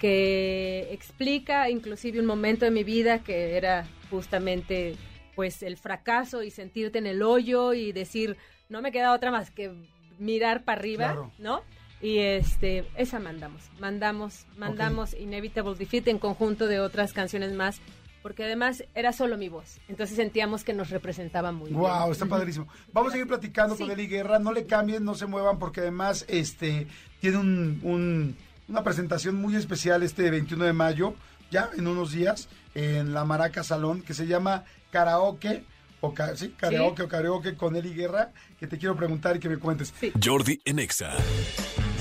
que 0.00 0.88
explica 0.92 1.70
inclusive 1.70 2.20
un 2.20 2.26
momento 2.26 2.64
de 2.64 2.70
mi 2.70 2.84
vida 2.84 3.22
que 3.24 3.56
era 3.56 3.86
justamente 4.10 4.94
pues 5.34 5.62
el 5.62 5.76
fracaso 5.76 6.42
y 6.42 6.50
sentirte 6.50 6.98
en 6.98 7.06
el 7.06 7.22
hoyo 7.22 7.72
y 7.72 7.92
decir 7.92 8.36
no 8.68 8.82
me 8.82 8.92
queda 8.92 9.12
otra 9.12 9.30
más 9.30 9.50
que 9.50 9.72
mirar 10.18 10.64
para 10.64 10.80
arriba, 10.80 11.30
¿no? 11.38 11.62
Y 12.00 12.18
este 12.18 12.84
esa 12.96 13.18
mandamos, 13.18 13.62
mandamos, 13.80 14.46
mandamos 14.56 15.14
Inevitable 15.14 15.74
Defeat 15.74 16.08
en 16.08 16.18
conjunto 16.18 16.66
de 16.66 16.80
otras 16.80 17.12
canciones 17.12 17.52
más 17.54 17.80
porque 18.22 18.44
además 18.44 18.84
era 18.94 19.12
solo 19.12 19.38
mi 19.38 19.48
voz. 19.48 19.78
Entonces 19.88 20.16
sentíamos 20.16 20.64
que 20.64 20.72
nos 20.72 20.90
representaba 20.90 21.52
muy 21.52 21.70
bien. 21.70 21.80
Wow, 21.80 22.10
está 22.10 22.26
padrísimo. 22.26 22.66
Vamos 22.92 23.10
a 23.10 23.12
seguir 23.12 23.28
platicando 23.28 23.76
con 23.76 23.88
Eli 23.90 24.08
Guerra, 24.08 24.40
no 24.40 24.52
le 24.52 24.66
cambien, 24.66 25.04
no 25.04 25.14
se 25.14 25.26
muevan 25.26 25.60
porque 25.60 25.80
además 25.80 26.24
este 26.28 26.88
tiene 27.20 27.38
un 27.38 28.36
una 28.68 28.82
presentación 28.82 29.36
muy 29.36 29.56
especial 29.56 30.02
este 30.02 30.30
21 30.30 30.64
de 30.64 30.72
mayo, 30.72 31.14
ya 31.50 31.70
en 31.76 31.86
unos 31.86 32.12
días, 32.12 32.48
en 32.74 33.14
la 33.14 33.24
Maraca 33.24 33.62
Salón, 33.62 34.02
que 34.02 34.14
se 34.14 34.26
llama 34.26 34.64
Karaoke. 34.90 35.64
O, 36.02 36.12
sí, 36.34 36.50
karaoke 36.56 37.02
o 37.02 37.08
karaoke 37.08 37.56
con 37.56 37.74
Eli 37.74 37.94
Guerra, 37.94 38.32
que 38.60 38.66
te 38.66 38.76
quiero 38.76 38.96
preguntar 38.96 39.36
y 39.36 39.40
que 39.40 39.48
me 39.48 39.56
cuentes. 39.56 39.94
Jordi 40.22 40.60
Enexa. 40.64 41.16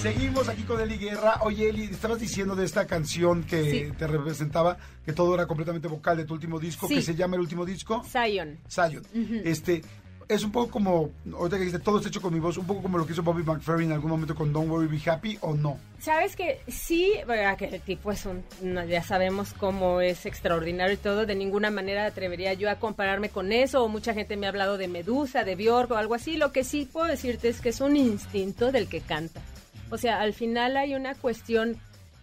Seguimos 0.06 0.48
aquí 0.50 0.62
con 0.62 0.80
Eli 0.80 1.00
Guerra. 1.00 1.40
Oye, 1.42 1.70
Eli, 1.70 1.86
estabas 1.86 2.20
diciendo 2.20 2.56
de 2.56 2.64
esta 2.64 2.86
canción 2.86 3.44
que 3.44 3.92
te 3.98 4.06
representaba, 4.06 4.78
que 5.04 5.14
todo 5.14 5.34
era 5.34 5.48
completamente 5.48 5.88
vocal 5.88 6.16
de 6.16 6.26
tu 6.26 6.36
último 6.36 6.60
disco, 6.60 6.88
que 6.88 7.02
se 7.02 7.16
llama 7.16 7.38
el 7.38 7.42
último 7.42 7.66
disco. 7.66 8.04
Zion. 8.04 8.60
Zion. 8.70 9.02
Este, 9.44 9.82
es 10.28 10.44
un 10.44 10.52
poco 10.52 10.70
como, 10.70 11.10
ahorita 11.34 11.58
que 11.58 11.64
dijiste, 11.64 11.80
todo 11.80 11.98
está 11.98 12.10
hecho 12.10 12.22
con 12.22 12.32
mi 12.32 12.40
voz, 12.40 12.56
un 12.60 12.68
poco 12.68 12.84
como 12.84 13.00
lo 13.00 13.08
que 13.08 13.14
hizo 13.14 13.24
Bobby 13.24 13.42
McFerrin 13.42 13.88
en 13.88 13.94
algún 13.94 14.12
momento 14.12 14.36
con 14.36 14.54
Don't 14.54 14.70
Worry, 14.70 14.86
Be 14.86 15.10
Happy, 15.10 15.40
¿o 15.42 15.56
no? 15.56 15.80
Sabes 15.98 16.36
que 16.36 16.60
sí, 16.68 17.14
que 17.58 17.66
el 17.66 17.82
tipo 17.82 18.12
es 18.12 18.28
un, 18.28 18.44
ya 18.88 19.02
sabemos 19.02 19.54
cómo 19.54 20.02
es 20.02 20.28
extraordinario 20.28 20.94
y 20.94 20.98
todo, 20.98 21.26
de 21.26 21.34
ninguna 21.34 21.72
manera 21.72 22.06
atrevería 22.06 22.54
yo 22.54 22.70
a 22.70 22.76
compararme 22.76 23.30
con 23.30 23.52
eso, 23.52 23.84
o 23.84 23.88
mucha 23.88 24.14
gente 24.14 24.38
me 24.38 24.46
ha 24.46 24.50
hablado 24.50 24.78
de 24.78 24.88
Medusa, 24.88 25.44
de 25.44 25.56
Bjork 25.56 25.90
o 25.90 25.96
algo 25.96 26.14
así, 26.14 26.38
lo 26.38 26.52
que 26.52 26.64
sí 26.64 26.88
puedo 26.94 27.08
decirte 27.08 27.50
es 27.50 27.60
que 27.60 27.70
es 27.70 27.82
un 27.82 27.98
instinto 27.98 28.72
del 28.72 28.88
que 28.88 29.02
canta. 29.02 29.42
O 29.96 29.98
sea, 29.98 30.22
al 30.22 30.34
final 30.34 30.78
hay 30.78 30.94
una 30.94 31.16
cuestión 31.16 31.80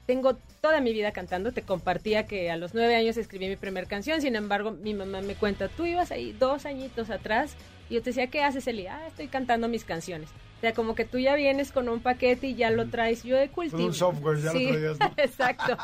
tengo 0.07 0.35
toda 0.61 0.81
mi 0.81 0.93
vida 0.93 1.13
cantando. 1.13 1.53
Te 1.53 1.63
compartía 1.63 2.27
que 2.27 2.51
a 2.51 2.57
los 2.57 2.75
nueve 2.75 2.97
años 2.97 3.17
escribí 3.17 3.49
mi 3.49 3.57
primera 3.57 3.87
canción. 3.87 4.21
Sin 4.21 4.37
embargo, 4.37 4.73
mi 4.73 4.95
mamá 4.95 5.21
me 5.21 5.35
cuenta, 5.35 5.69
tú 5.69 5.87
ibas 5.87 6.11
ahí 6.11 6.33
dos 6.33 6.67
añitos 6.67 7.11
atrás 7.11 7.57
y 7.89 7.95
yo 7.95 8.03
te 8.03 8.11
decía, 8.11 8.27
¿qué 8.27 8.43
haces, 8.43 8.67
Eli? 8.67 8.87
Ah, 8.87 9.07
estoy 9.07 9.29
cantando 9.29 9.69
mis 9.69 9.85
canciones. 9.85 10.29
O 10.59 10.61
sea, 10.61 10.75
como 10.75 10.95
que 10.95 11.05
tú 11.05 11.19
ya 11.19 11.35
vienes 11.35 11.73
con 11.73 11.89
un 11.89 12.01
paquete 12.01 12.49
y 12.49 12.55
ya 12.55 12.71
lo 12.71 12.89
traes. 12.89 13.25
Yo 13.25 13.37
he 13.37 13.49
cultivado. 13.49 13.87
un 13.87 13.95
software, 13.95 14.39
ya 14.39 14.53
lo 14.53 14.61
traías. 14.61 14.99
exacto. 15.17 15.77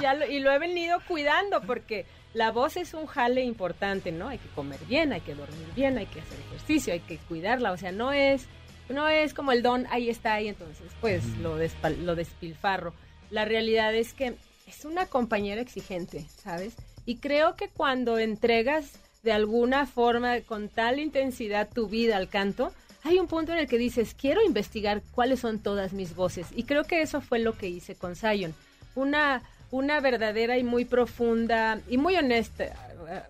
ya 0.00 0.26
y 0.26 0.40
lo 0.40 0.50
he 0.50 0.58
venido 0.58 0.98
cuidando 1.06 1.60
porque 1.60 2.04
la 2.32 2.50
voz 2.50 2.76
es 2.76 2.94
un 2.94 3.06
jale 3.06 3.44
importante, 3.44 4.10
¿no? 4.10 4.28
Hay 4.28 4.38
que 4.38 4.48
comer 4.48 4.80
bien, 4.88 5.12
hay 5.12 5.20
que 5.20 5.34
dormir 5.34 5.68
bien, 5.76 5.98
hay 5.98 6.06
que 6.06 6.20
hacer 6.20 6.38
ejercicio, 6.48 6.92
hay 6.92 7.00
que 7.00 7.18
cuidarla. 7.18 7.70
O 7.70 7.76
sea, 7.76 7.92
no 7.92 8.12
es, 8.12 8.48
no 8.88 9.08
es 9.08 9.34
como 9.34 9.52
el 9.52 9.62
don, 9.62 9.86
ahí 9.90 10.10
está, 10.10 10.34
ahí 10.34 10.48
entonces, 10.48 10.90
pues 11.00 11.24
lo, 11.38 11.56
lo 12.02 12.14
despilfarro. 12.14 12.94
La 13.30 13.44
realidad 13.44 13.94
es 13.94 14.12
que 14.12 14.34
es 14.66 14.84
una 14.84 15.06
compañera 15.06 15.60
exigente, 15.60 16.26
¿sabes? 16.42 16.74
Y 17.06 17.16
creo 17.16 17.56
que 17.56 17.68
cuando 17.68 18.18
entregas 18.18 18.98
de 19.22 19.32
alguna 19.32 19.86
forma 19.86 20.40
con 20.40 20.68
tal 20.68 20.98
intensidad 20.98 21.68
tu 21.72 21.88
vida 21.88 22.16
al 22.16 22.28
canto, 22.28 22.72
hay 23.02 23.18
un 23.18 23.26
punto 23.26 23.52
en 23.52 23.58
el 23.58 23.66
que 23.66 23.78
dices, 23.78 24.14
quiero 24.14 24.42
investigar 24.42 25.02
cuáles 25.12 25.40
son 25.40 25.58
todas 25.58 25.92
mis 25.92 26.14
voces. 26.14 26.46
Y 26.54 26.64
creo 26.64 26.84
que 26.84 27.02
eso 27.02 27.20
fue 27.20 27.38
lo 27.38 27.52
que 27.56 27.68
hice 27.68 27.94
con 27.94 28.16
Zion. 28.16 28.54
Una, 28.94 29.42
una 29.70 30.00
verdadera 30.00 30.56
y 30.56 30.64
muy 30.64 30.86
profunda 30.86 31.80
y 31.88 31.98
muy 31.98 32.16
honesta, 32.16 32.74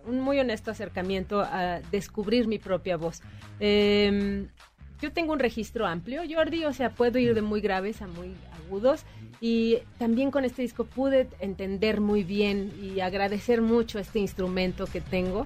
un 0.05 0.21
muy 0.21 0.39
honesto 0.39 0.71
acercamiento 0.71 1.41
a 1.41 1.81
descubrir 1.91 2.47
mi 2.47 2.57
propia 2.57 2.95
voz. 2.95 3.21
Em, 3.59 4.47
yo 5.01 5.11
tengo 5.11 5.33
un 5.33 5.39
registro 5.39 5.85
amplio, 5.85 6.21
Jordi, 6.29 6.65
o 6.65 6.73
sea, 6.73 6.89
puedo 6.89 7.19
ir 7.19 7.33
de 7.33 7.41
muy 7.41 7.61
graves 7.61 8.01
a 8.01 8.07
muy 8.07 8.33
agudos. 8.65 9.03
Y 9.41 9.79
también 9.97 10.31
con 10.31 10.45
este 10.45 10.61
disco 10.61 10.85
pude 10.85 11.27
entender 11.39 11.99
muy 11.99 12.23
bien 12.23 12.71
y 12.81 13.01
agradecer 13.01 13.61
mucho 13.61 13.99
este 13.99 14.19
instrumento 14.19 14.85
que 14.85 15.01
tengo. 15.01 15.45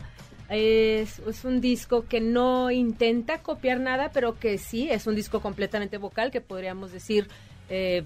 Es, 0.50 1.22
un 1.44 1.62
disco 1.62 2.08
que 2.08 2.22
no 2.22 2.72
intenta 2.72 3.42
copiar 3.42 3.80
nada, 3.80 4.12
pero 4.12 4.40
que 4.40 4.58
sí, 4.58 4.90
es 4.90 5.06
un 5.06 5.16
disco 5.16 5.42
completamente 5.42 5.98
vocal, 5.98 6.32
que 6.32 6.42
podríamos 6.42 6.92
decir, 6.92 7.28
eh, 7.70 8.04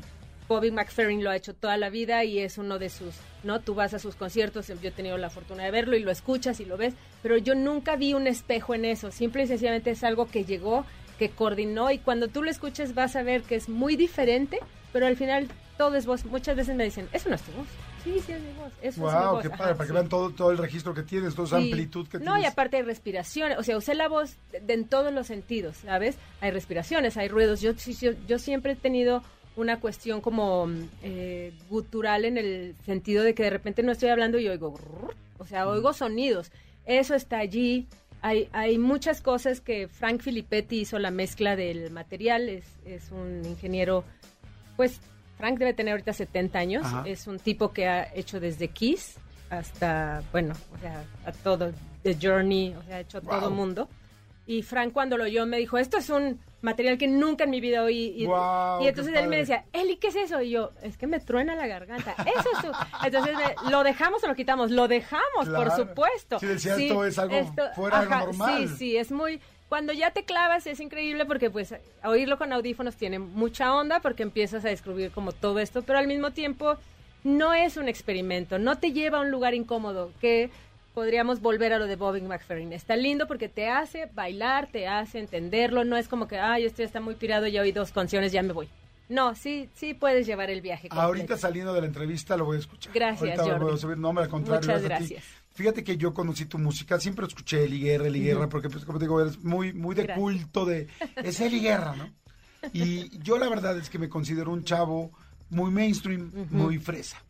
Bobby 0.47 0.71
McFerrin 0.71 1.23
lo 1.23 1.29
ha 1.29 1.37
hecho 1.37 1.53
toda 1.53 1.77
la 1.77 1.89
vida 1.89 2.23
y 2.25 2.39
es 2.39 2.57
uno 2.57 2.79
de 2.79 2.89
sus, 2.89 3.15
¿no? 3.43 3.61
Tú 3.61 3.75
vas 3.75 3.93
a 3.93 3.99
sus 3.99 4.15
conciertos, 4.15 4.67
yo 4.67 4.89
he 4.89 4.91
tenido 4.91 5.17
la 5.17 5.29
fortuna 5.29 5.63
de 5.63 5.71
verlo 5.71 5.95
y 5.95 6.01
lo 6.01 6.11
escuchas 6.11 6.59
y 6.59 6.65
lo 6.65 6.75
ves, 6.75 6.93
pero 7.21 7.37
yo 7.37 7.55
nunca 7.55 7.95
vi 7.95 8.13
un 8.13 8.27
espejo 8.27 8.75
en 8.75 8.85
eso, 8.85 9.09
simple 9.11 9.43
y 9.43 9.47
sencillamente 9.47 9.91
es 9.91 10.03
algo 10.03 10.27
que 10.27 10.43
llegó, 10.43 10.85
que 11.17 11.29
coordinó 11.29 11.91
y 11.91 11.97
cuando 11.99 12.27
tú 12.27 12.43
lo 12.43 12.49
escuches 12.51 12.95
vas 12.95 13.15
a 13.15 13.23
ver 13.23 13.43
que 13.43 13.55
es 13.55 13.69
muy 13.69 13.95
diferente, 13.95 14.59
pero 14.91 15.05
al 15.07 15.15
final 15.17 15.47
todo 15.77 15.95
es 15.95 16.05
voz. 16.05 16.25
Muchas 16.25 16.55
veces 16.55 16.75
me 16.75 16.83
dicen, 16.85 17.07
eso 17.13 17.29
no 17.29 17.35
es 17.35 17.41
tu 17.41 17.51
voz. 17.53 17.67
Sí, 18.03 18.19
sí, 18.25 18.33
es 18.33 18.41
mi 18.41 18.51
voz. 18.53 18.71
Eso 18.81 19.01
wow, 19.01 19.09
es 19.09 19.15
mi 19.15 19.25
voz. 19.31 19.41
qué 19.43 19.49
padre, 19.49 19.63
Ajá, 19.63 19.73
para 19.75 19.77
que 19.85 19.87
sí. 19.87 19.93
vean 19.93 20.09
todo, 20.09 20.29
todo 20.31 20.51
el 20.51 20.57
registro 20.57 20.93
que 20.93 21.03
tienes, 21.03 21.35
toda 21.35 21.47
esa 21.47 21.57
Sí. 21.59 21.63
amplitud 21.71 22.07
que 22.07 22.17
No, 22.19 22.25
tienes. 22.33 22.43
y 22.43 22.45
aparte 22.45 22.77
hay 22.77 22.83
respiraciones, 22.83 23.57
o 23.57 23.63
sea, 23.63 23.77
usé 23.77 23.95
la 23.95 24.07
voz 24.09 24.35
de, 24.51 24.59
de 24.59 24.73
en 24.73 24.87
todos 24.87 25.13
los 25.13 25.25
sentidos, 25.27 25.77
¿sabes? 25.77 26.17
Hay 26.41 26.51
respiraciones, 26.51 27.15
hay 27.17 27.29
ruidos. 27.29 27.61
Yo, 27.61 27.71
yo, 27.73 28.11
yo 28.27 28.39
siempre 28.39 28.73
he 28.73 28.75
tenido 28.75 29.23
una 29.55 29.79
cuestión 29.79 30.19
como 30.19 30.67
eh, 31.03 31.53
gutural 31.69 32.25
en 32.25 32.37
el 32.37 32.75
sentido 32.85 33.23
de 33.23 33.33
que 33.35 33.43
de 33.43 33.51
repente 33.51 33.83
no 33.83 33.91
estoy 33.91 34.09
hablando 34.09 34.37
y 34.39 34.47
oigo, 34.49 34.73
o 35.37 35.45
sea, 35.45 35.67
oigo 35.67 35.93
sonidos. 35.93 36.51
Eso 36.85 37.15
está 37.15 37.37
allí. 37.37 37.87
Hay, 38.25 38.47
hay 38.53 38.77
muchas 38.77 39.21
cosas 39.21 39.59
que 39.61 39.87
Frank 39.87 40.21
Filippetti 40.21 40.79
hizo 40.79 40.97
la 40.97 41.11
mezcla 41.11 41.55
del 41.57 41.91
material, 41.91 42.47
es, 42.49 42.63
es 42.85 43.11
un 43.11 43.43
ingeniero, 43.45 44.03
pues 44.77 44.99
Frank 45.37 45.59
debe 45.59 45.73
tener 45.73 45.91
ahorita 45.91 46.13
70 46.13 46.57
años, 46.57 46.85
Ajá. 46.85 47.03
es 47.05 47.27
un 47.27 47.37
tipo 47.37 47.73
que 47.73 47.85
ha 47.87 48.11
hecho 48.15 48.39
desde 48.39 48.69
Kiss 48.69 49.15
hasta, 49.49 50.23
bueno, 50.31 50.55
o 50.73 50.79
sea, 50.79 51.03
a 51.25 51.31
todo, 51.33 51.73
The 52.03 52.17
Journey, 52.19 52.73
o 52.75 52.81
sea, 52.83 52.95
ha 52.95 52.99
hecho 53.01 53.21
Wow. 53.21 53.39
todo 53.39 53.49
mundo. 53.51 53.89
Y 54.47 54.61
Frank 54.63 54.93
cuando 54.93 55.17
lo 55.17 55.25
oyó 55.25 55.45
me 55.45 55.57
dijo, 55.57 55.77
esto 55.77 55.97
es 55.97 56.09
un 56.09 56.39
material 56.63 56.97
que 56.97 57.07
nunca 57.07 57.43
en 57.43 57.49
mi 57.49 57.61
vida 57.61 57.83
oí. 57.83 58.15
Y, 58.15 58.87
entonces 58.87 59.13
él 59.15 59.27
me 59.27 59.37
decía, 59.37 59.65
Eli, 59.73 59.97
¿qué 59.97 60.07
es 60.07 60.15
eso? 60.15 60.41
Y 60.41 60.51
yo, 60.51 60.71
es 60.81 60.97
que 60.97 61.07
me 61.07 61.19
truena 61.19 61.55
la 61.55 61.67
garganta. 61.67 62.15
Eso 62.25 62.49
es 62.53 62.61
tú. 62.61 62.71
Entonces, 63.05 63.35
¿lo 63.69 63.83
dejamos 63.83 64.23
o 64.23 64.27
lo 64.27 64.35
quitamos? 64.35 64.71
Lo 64.71 64.87
dejamos, 64.87 65.49
por 65.53 65.71
supuesto. 65.71 66.39
Sí, 66.39 66.47
decía, 66.47 66.75
esto 66.75 67.05
es 67.05 67.19
algo 67.19 67.35
fuera 67.75 68.01
de 68.01 68.09
normal. 68.09 68.67
Sí, 68.69 68.75
sí, 68.77 68.97
es 68.97 69.11
muy... 69.11 69.39
Cuando 69.69 69.91
ya 69.91 70.11
te 70.11 70.23
clavas 70.23 70.67
es 70.67 70.79
increíble 70.79 71.25
porque 71.25 71.49
pues 71.49 71.73
oírlo 72.03 72.37
con 72.37 72.53
audífonos 72.53 72.95
tiene 72.95 73.17
mucha 73.17 73.73
onda 73.73 74.01
porque 74.01 74.21
empiezas 74.21 74.63
a 74.65 74.69
descubrir 74.69 75.09
como 75.09 75.31
todo 75.31 75.57
esto, 75.57 75.81
pero 75.81 75.97
al 75.97 76.05
mismo 76.05 76.29
tiempo 76.29 76.77
no 77.23 77.55
es 77.55 77.77
un 77.77 77.87
experimento, 77.87 78.59
no 78.59 78.77
te 78.77 78.91
lleva 78.91 79.17
a 79.17 79.21
un 79.21 79.31
lugar 79.31 79.55
incómodo 79.55 80.11
que 80.21 80.51
podríamos 80.93 81.41
volver 81.41 81.73
a 81.73 81.79
lo 81.79 81.87
de 81.87 81.95
Bobby 81.95 82.21
McFerrin. 82.21 82.73
Está 82.73 82.95
lindo 82.95 83.27
porque 83.27 83.49
te 83.49 83.69
hace 83.69 84.09
bailar, 84.13 84.69
te 84.71 84.87
hace 84.87 85.19
entenderlo, 85.19 85.83
no 85.83 85.97
es 85.97 86.07
como 86.07 86.27
que, 86.27 86.37
ay, 86.37 86.65
esto 86.65 86.79
ya 86.79 86.85
está 86.85 87.01
muy 87.01 87.15
pirado, 87.15 87.47
ya 87.47 87.61
oí 87.61 87.71
dos 87.71 87.91
canciones, 87.91 88.31
ya 88.31 88.43
me 88.43 88.53
voy. 88.53 88.69
No, 89.09 89.35
sí, 89.35 89.69
sí 89.75 89.93
puedes 89.93 90.25
llevar 90.25 90.49
el 90.49 90.61
viaje. 90.61 90.87
completo. 90.87 91.05
Ahorita 91.05 91.37
saliendo 91.37 91.73
de 91.73 91.81
la 91.81 91.87
entrevista 91.87 92.37
lo 92.37 92.45
voy 92.45 92.57
a 92.57 92.59
escuchar. 92.59 92.93
Gracias, 92.93 93.21
Ahorita 93.37 93.43
Jordi. 93.43 93.65
voy 93.65 93.73
a 93.73 93.77
subir. 93.77 93.97
No, 93.97 94.09
al 94.09 94.29
contrario. 94.29 94.67
Muchas 94.67 94.83
gracias. 94.83 95.23
Fíjate 95.53 95.83
que 95.83 95.97
yo 95.97 96.13
conocí 96.13 96.45
tu 96.45 96.57
música, 96.57 96.99
siempre 96.99 97.27
escuché 97.27 97.63
Eli 97.65 97.79
Guerra, 97.79 98.07
Eli 98.07 98.23
Guerra, 98.23 98.49
porque 98.49 98.69
pues 98.69 98.85
como 98.85 98.97
te 98.97 99.05
digo, 99.05 99.21
eres 99.21 99.43
muy, 99.43 99.71
muy 99.71 99.93
de 99.93 100.03
Gracias. 100.03 100.19
culto 100.19 100.65
de... 100.65 100.87
Es 101.17 101.39
Eli 101.41 101.59
Guerra, 101.59 101.95
¿no? 101.95 102.09
Y 102.71 103.19
yo 103.19 103.37
la 103.37 103.49
verdad 103.49 103.77
es 103.77 103.89
que 103.89 103.99
me 103.99 104.09
considero 104.09 104.51
un 104.51 104.63
chavo 104.63 105.11
muy 105.49 105.69
mainstream, 105.69 106.31
muy 106.49 106.79
fresa. 106.79 107.21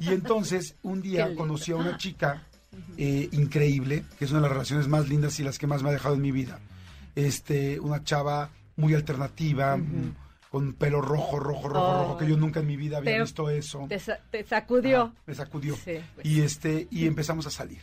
Y 0.00 0.08
entonces 0.10 0.76
un 0.82 1.02
día 1.02 1.34
conocí 1.36 1.72
a 1.72 1.76
una 1.76 1.98
chica 1.98 2.46
eh, 2.96 3.28
increíble, 3.32 4.04
que 4.18 4.24
es 4.24 4.30
una 4.30 4.40
de 4.40 4.46
las 4.48 4.52
relaciones 4.52 4.88
más 4.88 5.08
lindas 5.08 5.38
y 5.40 5.44
las 5.44 5.58
que 5.58 5.66
más 5.66 5.82
me 5.82 5.90
ha 5.90 5.92
dejado 5.92 6.14
en 6.14 6.22
mi 6.22 6.30
vida. 6.32 6.58
Este, 7.14 7.78
una 7.80 8.02
chava 8.04 8.50
muy 8.76 8.94
alternativa, 8.94 9.76
mm, 9.76 10.14
con 10.50 10.74
pelo 10.74 11.00
rojo, 11.00 11.38
rojo, 11.38 11.68
rojo, 11.68 11.86
Oh. 11.86 12.02
rojo, 12.02 12.18
que 12.18 12.28
yo 12.28 12.36
nunca 12.36 12.60
en 12.60 12.66
mi 12.66 12.76
vida 12.76 12.98
había 12.98 13.20
visto 13.22 13.48
eso. 13.50 13.86
Te, 13.88 13.98
sa- 13.98 14.18
te 14.30 14.44
sacudió. 14.44 15.12
Ah, 15.16 15.22
me 15.26 15.34
sacudió. 15.34 15.74
Sí, 15.76 15.94
pues. 16.14 16.26
Y 16.26 16.40
este, 16.42 16.88
y 16.90 17.06
empezamos 17.06 17.46
a 17.46 17.50
salir. 17.50 17.80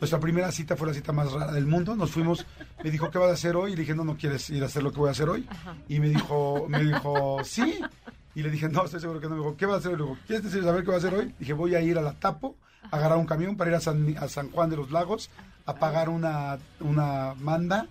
Nuestra 0.00 0.18
primera 0.18 0.50
cita 0.50 0.74
fue 0.76 0.88
la 0.88 0.94
cita 0.94 1.12
más 1.12 1.30
rara 1.30 1.52
del 1.52 1.66
mundo. 1.66 1.94
Nos 1.94 2.10
fuimos, 2.10 2.44
me 2.82 2.90
dijo, 2.90 3.08
¿qué 3.10 3.18
vas 3.18 3.30
a 3.30 3.34
hacer 3.34 3.54
hoy? 3.54 3.72
Y 3.72 3.76
le 3.76 3.82
dije, 3.82 3.94
no, 3.94 4.02
no 4.04 4.16
quieres 4.16 4.50
ir 4.50 4.62
a 4.64 4.66
hacer 4.66 4.82
lo 4.82 4.90
que 4.90 4.98
voy 4.98 5.08
a 5.08 5.12
hacer 5.12 5.28
hoy. 5.28 5.46
Ajá. 5.48 5.76
Y 5.88 6.00
me 6.00 6.08
dijo, 6.08 6.66
me 6.68 6.82
dijo, 6.82 7.38
sí. 7.44 7.78
Y 8.34 8.42
le 8.42 8.50
dije, 8.50 8.68
no, 8.68 8.84
estoy 8.84 8.98
seguro 9.00 9.20
que 9.20 9.28
no. 9.28 9.36
Me 9.36 9.42
dijo, 9.42 9.56
¿qué 9.56 9.66
vas 9.66 9.76
a 9.76 9.78
hacer 9.78 9.92
hoy? 9.92 9.98
Le 9.98 10.02
digo, 10.04 10.18
¿quieres 10.26 10.44
decir, 10.44 10.64
saber 10.64 10.82
qué 10.82 10.88
va 10.88 10.94
a 10.94 10.98
hacer 10.98 11.14
hoy? 11.14 11.32
Dije, 11.38 11.52
voy 11.52 11.76
a 11.76 11.80
ir 11.82 11.98
a 11.98 12.02
la 12.02 12.14
Tapo, 12.14 12.56
a 12.90 12.96
agarrar 12.96 13.18
un 13.18 13.26
camión 13.26 13.56
para 13.56 13.70
ir 13.70 13.76
a 13.76 13.80
San, 13.80 14.14
a 14.18 14.28
San 14.28 14.50
Juan 14.50 14.70
de 14.70 14.76
los 14.76 14.90
Lagos, 14.90 15.30
a 15.66 15.74
pagar 15.76 16.08
una, 16.08 16.58
una 16.80 17.34
manda 17.38 17.86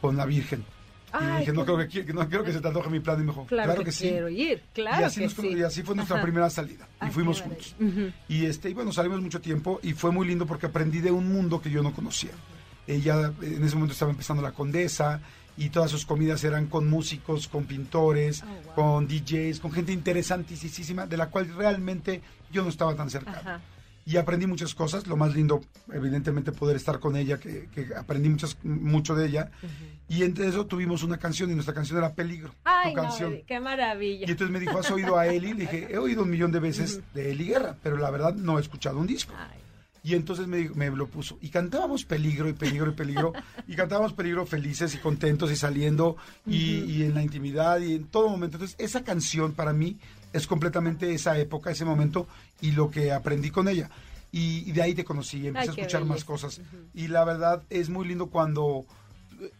con 0.00 0.16
la 0.16 0.26
Virgen. 0.26 0.60
Y 0.60 1.16
Ay, 1.16 1.38
dije, 1.40 1.52
no 1.52 1.64
creo 1.64 1.78
que, 1.88 2.12
no 2.12 2.28
quiero 2.28 2.42
que 2.42 2.52
se 2.52 2.60
te 2.60 2.66
antoje 2.66 2.90
mi 2.90 2.98
plan. 2.98 3.16
Y 3.20 3.22
me 3.24 3.30
dijo, 3.30 3.46
Claro, 3.46 3.66
claro, 3.68 3.78
que, 3.80 3.84
que, 3.86 3.92
sí. 3.92 4.08
quiero 4.08 4.28
ir, 4.28 4.62
claro 4.74 5.00
y, 5.00 5.04
así 5.04 5.20
que 5.20 5.26
nos 5.26 5.34
sí. 5.34 5.48
y 5.56 5.62
así 5.62 5.82
fue 5.84 5.94
nuestra 5.94 6.16
Ajá. 6.16 6.24
primera 6.24 6.50
salida. 6.50 6.86
Y 6.90 6.96
Ay, 6.98 7.08
qué 7.08 7.14
fuimos 7.14 7.40
juntos. 7.40 7.76
Ujú. 7.80 8.10
Y 8.28 8.46
este, 8.46 8.70
y 8.70 8.74
bueno, 8.74 8.92
salimos 8.92 9.20
mucho 9.22 9.40
tiempo 9.40 9.78
y 9.82 9.92
fue 9.92 10.10
muy 10.10 10.26
lindo 10.26 10.44
porque 10.44 10.66
aprendí 10.66 10.98
de 11.00 11.12
un 11.12 11.32
mundo 11.32 11.60
que 11.62 11.70
yo 11.70 11.84
no 11.84 11.92
conocía. 11.92 12.32
Ella 12.88 13.32
en 13.40 13.64
ese 13.64 13.76
momento 13.76 13.92
estaba 13.92 14.10
empezando 14.10 14.42
la 14.42 14.50
condesa 14.50 15.20
y 15.56 15.68
todas 15.68 15.88
sus 15.88 16.04
comidas 16.04 16.42
eran 16.42 16.66
con 16.66 16.90
músicos, 16.90 17.46
con 17.46 17.64
pintores, 17.64 18.42
Oh, 18.42 18.46
wow. 18.46 18.74
con 18.74 19.06
DJs, 19.06 19.60
con 19.60 19.70
gente 19.70 19.92
interesantísima, 19.92 21.06
de 21.06 21.16
la 21.16 21.28
cual 21.30 21.54
realmente 21.54 22.20
yo 22.50 22.64
no 22.64 22.70
estaba 22.70 22.96
tan 22.96 23.08
cercano. 23.08 23.60
Y 24.06 24.18
aprendí 24.18 24.46
muchas 24.46 24.74
cosas, 24.74 25.06
lo 25.06 25.16
más 25.16 25.34
lindo, 25.34 25.62
evidentemente, 25.92 26.52
poder 26.52 26.76
estar 26.76 27.00
con 27.00 27.16
ella, 27.16 27.38
que, 27.38 27.68
que 27.74 27.88
aprendí 27.96 28.28
muchas, 28.28 28.56
mucho 28.62 29.14
de 29.14 29.28
ella. 29.28 29.50
Y 30.08 30.24
entre 30.24 30.46
eso 30.48 30.66
tuvimos 30.66 31.02
una 31.02 31.16
canción 31.18 31.50
y 31.50 31.54
nuestra 31.54 31.74
canción 31.74 31.98
era 31.98 32.12
Peligro. 32.12 32.54
Ay, 32.64 32.92
tu 32.92 32.96
no, 32.96 33.02
canción. 33.02 33.40
qué 33.46 33.60
maravilla. 33.60 34.26
Y 34.26 34.30
entonces 34.30 34.52
me 34.52 34.60
dijo, 34.60 34.78
¿has 34.78 34.90
oído 34.90 35.16
a 35.16 35.26
Eli? 35.26 35.54
Le 35.54 35.60
dije, 35.62 35.88
he 35.90 35.96
oído 35.96 36.22
un 36.22 36.30
millón 36.30 36.52
de 36.52 36.60
veces 36.60 37.00
de 37.14 37.30
Eli 37.30 37.46
Guerra, 37.46 37.76
pero 37.82 37.96
la 37.96 38.10
verdad 38.10 38.34
no 38.34 38.58
he 38.58 38.60
escuchado 38.60 38.98
un 38.98 39.06
disco. 39.06 39.32
Ay, 39.38 39.58
Y 40.04 40.14
entonces 40.14 40.46
me, 40.46 40.68
me 40.68 40.90
lo 40.90 41.08
puso. 41.08 41.38
Y 41.40 41.48
cantábamos 41.48 42.04
peligro 42.04 42.46
y 42.48 42.52
peligro 42.52 42.90
y 42.90 42.94
peligro. 42.94 43.32
y 43.66 43.74
cantábamos 43.74 44.12
peligro 44.12 44.44
felices 44.44 44.94
y 44.94 44.98
contentos 44.98 45.50
y 45.50 45.56
saliendo 45.56 46.16
y, 46.46 46.80
y 46.84 47.02
en 47.04 47.14
la 47.14 47.22
intimidad 47.22 47.80
y 47.80 47.94
en 47.94 48.04
todo 48.04 48.28
momento. 48.28 48.58
Entonces 48.58 48.76
esa 48.78 49.02
canción 49.02 49.54
para 49.54 49.72
mí 49.72 49.98
es 50.34 50.46
completamente 50.46 51.14
esa 51.14 51.38
época, 51.38 51.70
ese 51.70 51.86
momento 51.86 52.28
y 52.60 52.72
lo 52.72 52.90
que 52.90 53.12
aprendí 53.12 53.50
con 53.50 53.66
ella. 53.66 53.88
Y, 54.30 54.68
y 54.68 54.72
de 54.72 54.82
ahí 54.82 54.94
te 54.94 55.04
conocí, 55.04 55.46
empecé 55.46 55.62
Ay, 55.62 55.68
a 55.68 55.80
escuchar 55.80 56.04
más 56.04 56.24
cosas. 56.24 56.60
Y 56.92 57.08
la 57.08 57.24
verdad 57.24 57.62
es 57.70 57.88
muy 57.88 58.06
lindo 58.06 58.26
cuando, 58.26 58.84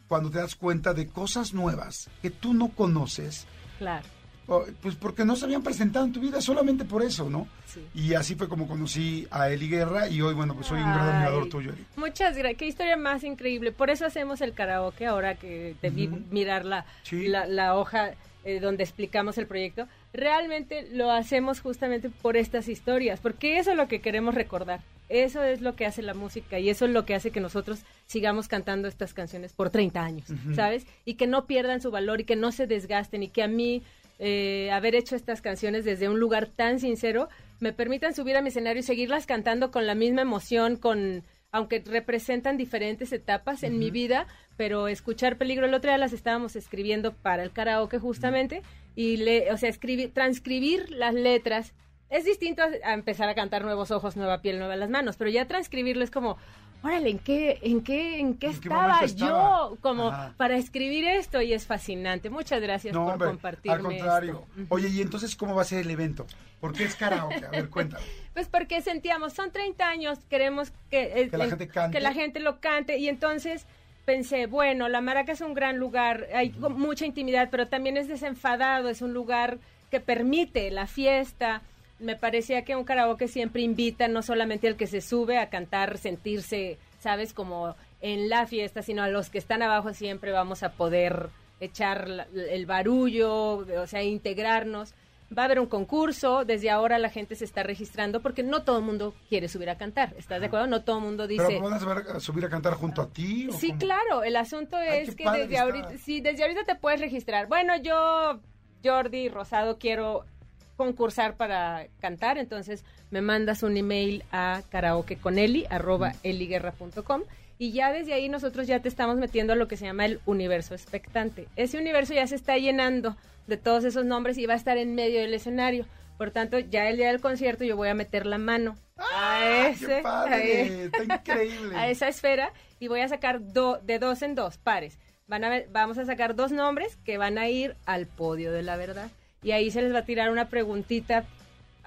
cuando 0.09 0.31
te 0.31 0.39
das 0.39 0.57
cuenta 0.57 0.93
de 0.93 1.07
cosas 1.07 1.55
nuevas 1.55 2.11
que 2.21 2.31
tú 2.31 2.53
no 2.53 2.69
conoces. 2.69 3.47
claro. 3.79 4.07
O- 4.47 4.65
Pues 4.83 4.95
porque 4.95 5.25
no 5.25 5.37
se 5.37 5.45
habían 5.45 5.63
presentado 5.63 6.05
en 6.05 6.13
tu 6.13 6.21
vida, 6.21 6.41
solamente 6.41 6.85
por 6.85 7.03
eso, 7.03 7.29
¿no? 7.31 7.47
Sí. 7.67 7.81
Y 7.95 8.15
así 8.15 8.35
fue 8.35 8.49
como 8.49 8.67
conocí 8.69 9.27
a 9.31 9.49
Eli 9.51 9.69
Guerra 9.69 10.09
y 10.09 10.21
hoy, 10.23 10.35
bueno, 10.35 10.55
pues 10.55 10.67
soy 10.67 10.79
un 10.81 10.85
gran 10.93 11.09
admirador 11.09 11.49
tuyo, 11.49 11.73
Eli. 11.73 11.85
Muchas 11.97 12.37
gracias. 12.37 12.59
Qué 12.59 12.67
historia 12.67 12.97
más 12.97 13.25
increíble. 13.25 13.73
Por 13.73 13.91
eso 13.91 14.07
hacemos 14.07 14.41
el 14.41 14.53
karaoke 14.53 15.07
ahora 15.07 15.35
que 15.35 15.75
te 15.81 15.91
vi 15.91 16.09
mirar 16.09 16.65
la, 16.65 16.87
Sí. 17.03 17.27
la, 17.29 17.47
la 17.47 17.75
hoja 17.77 18.13
eh, 18.45 18.61
donde 18.61 18.85
explicamos 18.85 19.39
el 19.39 19.47
proyecto. 19.47 19.89
Realmente 20.13 20.87
lo 20.93 21.11
hacemos 21.11 21.61
justamente 21.61 22.11
por 22.11 22.37
estas 22.37 22.69
historias, 22.69 23.19
porque 23.21 23.59
eso 23.59 23.71
es 23.73 23.77
lo 23.77 23.89
que 23.89 24.01
queremos 24.01 24.35
recordar. 24.35 24.81
Eso 25.09 25.43
es 25.43 25.61
lo 25.61 25.77
que 25.77 25.87
hace 25.87 26.03
la 26.03 26.15
música 26.15 26.59
y 26.59 26.71
eso 26.71 26.85
es 26.87 26.91
lo 26.91 27.05
que 27.05 27.15
hace 27.15 27.31
que 27.31 27.41
nosotros 27.41 27.81
sigamos 28.07 28.49
cantando 28.49 28.87
estas 28.89 29.13
canciones 29.15 29.53
por 29.53 29.71
30 29.71 30.03
años. 30.03 30.27
¿sabes? 30.55 30.87
Y 31.05 31.15
que 31.15 31.27
no 31.27 31.47
pierdan 31.47 31.81
su 31.83 31.91
valor 31.91 32.21
y 32.21 32.25
que 32.25 32.37
no 32.37 32.53
se 32.53 32.67
desgasten 32.67 33.23
y 33.23 33.29
que 33.29 33.43
a 33.43 33.49
mí 33.49 33.83
eh, 34.18 34.71
haber 34.73 34.94
hecho 34.94 35.16
estas 35.16 35.40
canciones 35.40 35.85
desde 35.85 36.09
un 36.09 36.21
lugar 36.21 36.47
tan 36.47 36.78
sincero 36.78 37.28
me 37.61 37.73
permitan 37.73 38.14
subir 38.14 38.37
a 38.37 38.42
mi 38.42 38.49
escenario 38.49 38.80
y 38.80 38.85
seguirlas 38.85 39.26
cantando 39.26 39.71
con 39.71 39.87
la 39.87 39.94
misma 39.94 40.23
emoción, 40.23 40.76
con 40.76 41.25
aunque 41.50 41.83
representan 41.87 42.56
diferentes 42.56 43.12
etapas 43.12 43.62
en 43.62 43.78
mi 43.78 43.92
vida, 43.92 44.26
pero 44.56 44.88
escuchar 44.88 45.38
peligro 45.38 45.66
el 45.66 45.75
otro 45.75 45.88
día 45.88 45.99
las 45.99 46.12
estábamos 46.12 46.56
escribiendo 46.56 47.14
para 47.14 47.44
el 47.44 47.52
karaoke 47.52 48.00
justamente 48.00 48.62
y 48.97 49.18
le, 49.18 49.52
o 49.52 49.56
sea, 49.56 49.68
escribir, 49.68 50.12
transcribir 50.12 50.90
las 50.90 51.14
letras 51.14 51.73
es 52.11 52.25
distinto 52.25 52.62
a, 52.62 52.71
a 52.88 52.94
empezar 52.94 53.28
a 53.28 53.37
cantar 53.37 53.64
nuevos 53.64 53.92
ojos, 53.92 54.16
nueva 54.16 54.42
piel, 54.42 54.59
nuevas 54.59 54.78
las 54.78 54.90
manos, 54.90 55.16
pero 55.16 55.30
ya 55.30 55.47
transcribirlo 55.47 56.02
es 56.02 56.11
como 56.11 56.38
Órale, 56.85 57.09
¿en 57.11 57.19
qué, 57.19 57.59
en 57.62 57.81
qué, 57.83 58.21
en 58.21 58.35
qué 58.35 58.49
¿En 58.49 58.53
qué 58.53 58.69
estaba 58.69 59.05
yo 59.07 59.79
como 59.81 60.09
Ajá. 60.09 60.35
para 60.37 60.57
escribir 60.57 61.05
esto? 61.07 61.41
Y 61.41 61.53
es 61.55 61.67
fascinante. 61.67 62.29
Muchas 62.29 62.61
gracias 62.61 62.95
No, 62.95 63.05
por 63.05 63.12
hombre, 63.14 63.29
compartirme 63.29 63.76
al 63.76 63.83
contrario. 63.83 64.45
esto. 64.59 64.67
Oye, 64.75 64.88
¿y 64.88 65.00
entonces 65.00 65.35
cómo 65.35 65.55
va 65.55 65.62
a 65.62 65.64
ser 65.64 65.81
el 65.81 65.91
evento? 65.91 66.26
¿Por 66.61 66.75
qué 66.75 66.85
es 66.85 66.95
karaoke? 66.95 67.45
A 67.47 67.50
ver, 67.50 67.69
cuéntame. 67.71 68.05
Pues 68.35 68.49
porque 68.49 68.83
sentíamos, 68.83 69.33
son 69.33 69.53
30 69.53 69.88
años, 69.88 70.19
queremos 70.29 70.73
que, 70.91 71.21
eh, 71.23 71.29
Que 71.31 71.38
la 71.38 71.47
gente 71.47 71.69
cante. 71.69 71.97
que 71.97 72.03
la 72.03 72.12
gente 72.12 72.41
lo 72.41 72.59
cante 72.61 72.99
y 72.99 73.09
entonces 73.09 73.64
pensé, 74.05 74.47
bueno, 74.47 74.88
la 74.88 75.00
Maraca 75.00 75.33
es 75.33 75.41
un 75.41 75.55
gran 75.55 75.79
lugar, 75.79 76.26
hay 76.35 76.50
mucha 76.50 77.07
intimidad, 77.07 77.49
pero 77.50 77.69
también 77.69 77.97
es 77.97 78.09
desenfadado, 78.09 78.88
es 78.88 79.03
un 79.03 79.14
lugar 79.14 79.59
que 79.91 80.00
permite 80.00 80.71
la 80.73 80.87
fiesta. 80.88 81.62
Me 81.99 82.17
parecía 82.17 82.65
que 82.65 82.77
un 82.77 82.85
karaoke 82.85 83.29
siempre 83.29 83.63
invita 83.63 84.09
no 84.09 84.23
solamente 84.23 84.69
al 84.69 84.77
que 84.77 84.87
se 84.87 85.01
sube 85.01 85.39
a 85.39 85.49
cantar, 85.49 85.99
sentirse, 85.99 86.79
sabes, 87.01 87.33
como 87.33 87.77
en 88.01 88.29
la 88.29 88.47
fiesta, 88.47 88.83
sino 88.83 89.03
a 89.03 89.09
los 89.09 89.31
que 89.31 89.39
están 89.39 89.63
abajo 89.63 89.95
siempre 89.95 90.33
vamos 90.33 90.63
a 90.63 90.73
poder 90.73 91.31
echar 91.59 92.29
el 92.35 92.67
barullo, 92.67 93.57
o 93.57 93.87
sea, 93.87 94.03
integrarnos. 94.03 94.95
Va 95.37 95.43
a 95.43 95.45
haber 95.47 95.59
un 95.59 95.67
concurso, 95.67 96.45
desde 96.45 96.71
ahora 96.71 96.99
la 96.99 97.09
gente 97.09 97.35
se 97.35 97.47
está 97.47 97.63
registrando 97.63 98.21
porque 98.21 98.43
no 98.43 98.63
todo 98.63 98.79
el 98.79 98.85
mundo 98.85 99.15
quiere 99.29 99.49
subir 99.49 99.71
a 99.71 99.79
cantar, 99.79 100.15
¿estás 100.19 100.41
de 100.41 100.47
acuerdo? 100.47 100.67
No 100.67 100.85
todo 100.85 100.99
el 100.99 101.05
mundo 101.05 101.27
dice... 101.27 101.47
¿Pero 101.47 101.63
van 101.63 101.73
a 101.73 102.21
subir 102.21 102.45
a, 102.45 102.51
cantar 102.51 102.75
junto 102.75 103.01
a 103.01 103.09
ti? 103.09 103.49
Sí, 103.59 103.69
cómo? 103.69 103.79
claro, 103.79 104.23
el 104.23 104.37
asunto 104.37 104.77
Ay, 104.77 105.01
es 105.01 105.17
que 105.17 105.25
desde 105.25 105.55
está. 105.55 105.63
ahorita, 105.63 105.99
sí, 105.99 106.21
desde 106.21 106.43
ahorita 106.43 106.65
te 106.65 106.75
puedes 106.75 107.01
registrar. 107.01 107.49
Bueno, 107.49 107.75
yo, 107.79 108.39
Jordi 108.85 109.29
Rosado, 109.31 109.79
quiero 109.79 110.27
concursar 110.76 111.37
para 111.37 111.87
cantar, 112.00 112.38
entonces 112.38 112.85
me 113.11 113.21
mandas 113.21 113.62
un 113.62 113.76
email 113.76 114.25
a 114.33 114.62
karaokeconeli, 114.71 115.66
arroba 115.71 116.12
eliguerra.com 116.23 117.23
y 117.59 117.73
ya 117.73 117.93
desde 117.93 118.12
ahí 118.14 118.28
nosotros 118.28 118.66
ya 118.66 118.81
te 118.81 118.88
estamos 118.88 119.16
metiendo 119.16 119.52
a 119.52 119.57
lo 119.57 119.69
que 119.69 119.76
se 119.76 119.85
llama 119.87 120.07
el 120.07 120.21
universo 120.26 120.75
expectante. 120.75 121.47
Ese 121.57 121.78
universo 121.78 122.12
ya 122.14 122.26
se 122.26 122.35
está 122.35 122.59
llenando 122.59 123.16
de 123.47 123.57
todos 123.57 123.85
esos 123.85 124.04
nombres 124.04 124.38
y 124.38 124.47
va 124.47 124.54
a 124.54 124.57
estar 124.57 124.76
en 124.78 124.95
medio 124.95 125.21
del 125.21 125.35
escenario. 125.35 125.87
Por 126.19 126.31
tanto, 126.31 126.59
ya 126.59 126.88
el 126.88 126.97
día 126.97 127.09
del 127.09 127.21
concierto 127.21 127.64
yo 127.64 127.76
voy 127.76 127.88
a 127.88 127.95
meter 127.95 128.25
la 128.26 128.38
mano 128.38 128.76
a 128.97 129.02
¡Ah, 129.12 129.69
ese, 129.69 130.02
e- 130.33 130.85
Está 130.87 131.04
increíble. 131.04 131.76
a 131.76 131.88
esa 131.88 132.09
esfera 132.09 132.52
y 132.81 132.88
voy 132.88 133.00
a 133.00 133.09
sacar 133.09 133.40
do- 133.52 133.78
de 133.83 133.99
dos 133.99 134.23
en 134.23 134.35
dos 134.35 134.57
pares. 134.59 134.99
Van 135.26 135.43
a 135.45 135.49
ver- 135.49 135.69
vamos 135.73 135.99
a 135.99 136.04
sacar 136.04 136.35
dos 136.37 136.52
nombres 136.52 136.97
que 137.04 137.19
van 137.19 137.38
a 137.38 137.49
ir 137.49 137.76
al 137.87 138.07
podio 138.07 138.52
de 138.52 138.62
la 138.62 138.76
verdad. 138.76 139.11
Y 139.45 139.53
ahí 139.53 139.71
se 139.71 139.83
les 139.83 139.93
va 139.95 139.99
a 140.01 140.05
tirar 140.05 140.31
una 140.31 140.49
preguntita 140.49 141.25